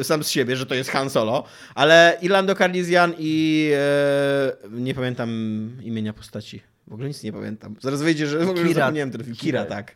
e, 0.00 0.04
sam 0.04 0.24
z 0.24 0.28
siebie, 0.28 0.56
że 0.56 0.66
to 0.66 0.74
jest 0.74 0.90
Han 0.90 1.10
Solo. 1.10 1.44
Ale 1.74 2.18
i 2.22 2.28
Lando 2.28 2.54
Calrissian 2.54 3.14
i 3.18 3.70
e, 3.74 4.68
nie 4.70 4.94
pamiętam 4.94 5.30
imienia 5.82 6.12
postaci. 6.12 6.69
W 6.90 6.92
ogóle 6.92 7.08
nic 7.08 7.22
nie 7.22 7.32
pamiętam. 7.32 7.76
Zaraz 7.80 8.02
wyjdzie, 8.02 8.26
że 8.26 8.38
w 8.38 8.48
ogóle 8.50 8.66
Kira. 8.68 8.74
zapomniałem 8.80 9.10
ten 9.10 9.24
film. 9.24 9.36
Kira, 9.36 9.64
tak. 9.64 9.94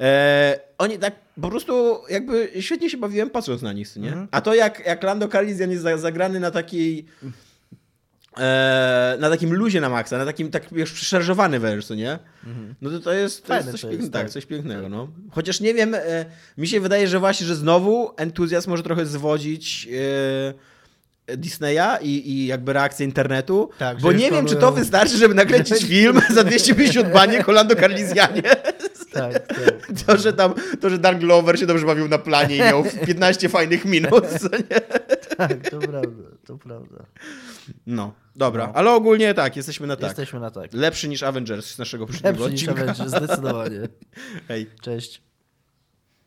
E, 0.00 0.60
oni 0.78 0.98
tak 0.98 1.14
po 1.40 1.50
prostu 1.50 1.98
jakby 2.10 2.50
świetnie 2.60 2.90
się 2.90 2.96
bawiłem 2.96 3.30
patrząc 3.30 3.62
na 3.62 3.72
nich, 3.72 3.96
nie? 3.96 4.26
A 4.30 4.40
to 4.40 4.54
jak, 4.54 4.86
jak 4.86 5.02
Lando 5.02 5.28
Calrissian 5.28 5.70
jest 5.70 5.82
za- 5.82 5.98
zagrany 5.98 6.40
na 6.40 6.50
takiej 6.50 7.06
e, 8.38 9.16
na 9.20 9.30
takim 9.30 9.54
luzie 9.54 9.80
na 9.80 9.88
maksa, 9.88 10.18
na 10.18 10.24
takim 10.24 10.50
tak 10.50 10.72
już 10.72 10.92
przeszarżowany 10.92 11.60
wręcz, 11.60 11.90
nie? 11.90 12.18
No 12.80 12.90
to 12.90 13.00
to 13.00 13.12
jest, 13.12 13.46
to 13.46 13.54
jest 13.56 13.70
coś, 13.70 13.80
to 13.80 13.88
pięknego, 13.88 14.02
jest, 14.02 14.12
tak, 14.12 14.22
tak. 14.22 14.30
coś 14.30 14.46
pięknego, 14.46 14.88
no. 14.88 15.08
Chociaż 15.30 15.60
nie 15.60 15.74
wiem, 15.74 15.94
e, 15.94 16.24
mi 16.58 16.68
się 16.68 16.80
wydaje, 16.80 17.08
że 17.08 17.18
właśnie, 17.18 17.46
że 17.46 17.56
znowu 17.56 18.10
entuzjazm 18.16 18.70
może 18.70 18.82
trochę 18.82 19.06
zwodzić 19.06 19.88
e, 19.92 20.54
Disneya 21.36 21.98
i, 22.02 22.30
i 22.30 22.46
jakby 22.46 22.72
reakcję 22.72 23.06
internetu, 23.06 23.70
Tak, 23.78 24.00
bo 24.00 24.12
nie 24.12 24.30
wiem, 24.30 24.46
czy 24.46 24.56
to 24.56 24.72
wystarczy, 24.72 25.16
żeby 25.16 25.34
nakręcić 25.34 25.84
film 25.88 26.20
za 26.30 26.44
250 26.44 27.12
baniek 27.12 27.48
o 27.48 27.52
Lando 27.52 27.74
Carlisianie. 27.76 28.42
Tak, 29.12 29.46
tak. 29.46 29.58
To, 30.06 30.16
że 30.16 30.32
tam, 30.32 30.54
to, 30.80 30.90
że 30.90 30.98
Dan 30.98 31.18
Glover 31.18 31.58
się 31.58 31.66
dobrze 31.66 31.86
bawił 31.86 32.08
na 32.08 32.18
planie 32.18 32.56
i 32.56 32.58
miał 32.58 32.84
15 33.06 33.48
fajnych 33.48 33.84
minut, 33.84 34.26
co 34.40 34.48
nie? 34.56 34.80
tak, 35.36 35.70
to 35.70 35.78
prawda, 35.78 36.22
to 36.46 36.56
prawda. 36.58 37.04
No, 37.86 38.12
dobra, 38.36 38.66
No. 38.66 38.72
ale 38.74 38.90
ogólnie 38.90 39.34
tak, 39.34 39.56
jesteśmy 39.56 39.86
na 39.86 39.96
tak. 39.96 40.04
Jesteśmy 40.04 40.40
na 40.40 40.50
tak. 40.50 40.72
Lepszy 40.72 41.08
niż 41.08 41.22
Avengers 41.22 41.66
z 41.74 41.78
naszego 41.78 42.06
poprzedniego 42.06 42.44
Lepszy 42.48 42.52
niż. 42.66 42.68
Avengers, 42.68 42.98
zdecydowanie. 42.98 43.80
Hej. 44.48 44.66
Cześć. 44.82 45.22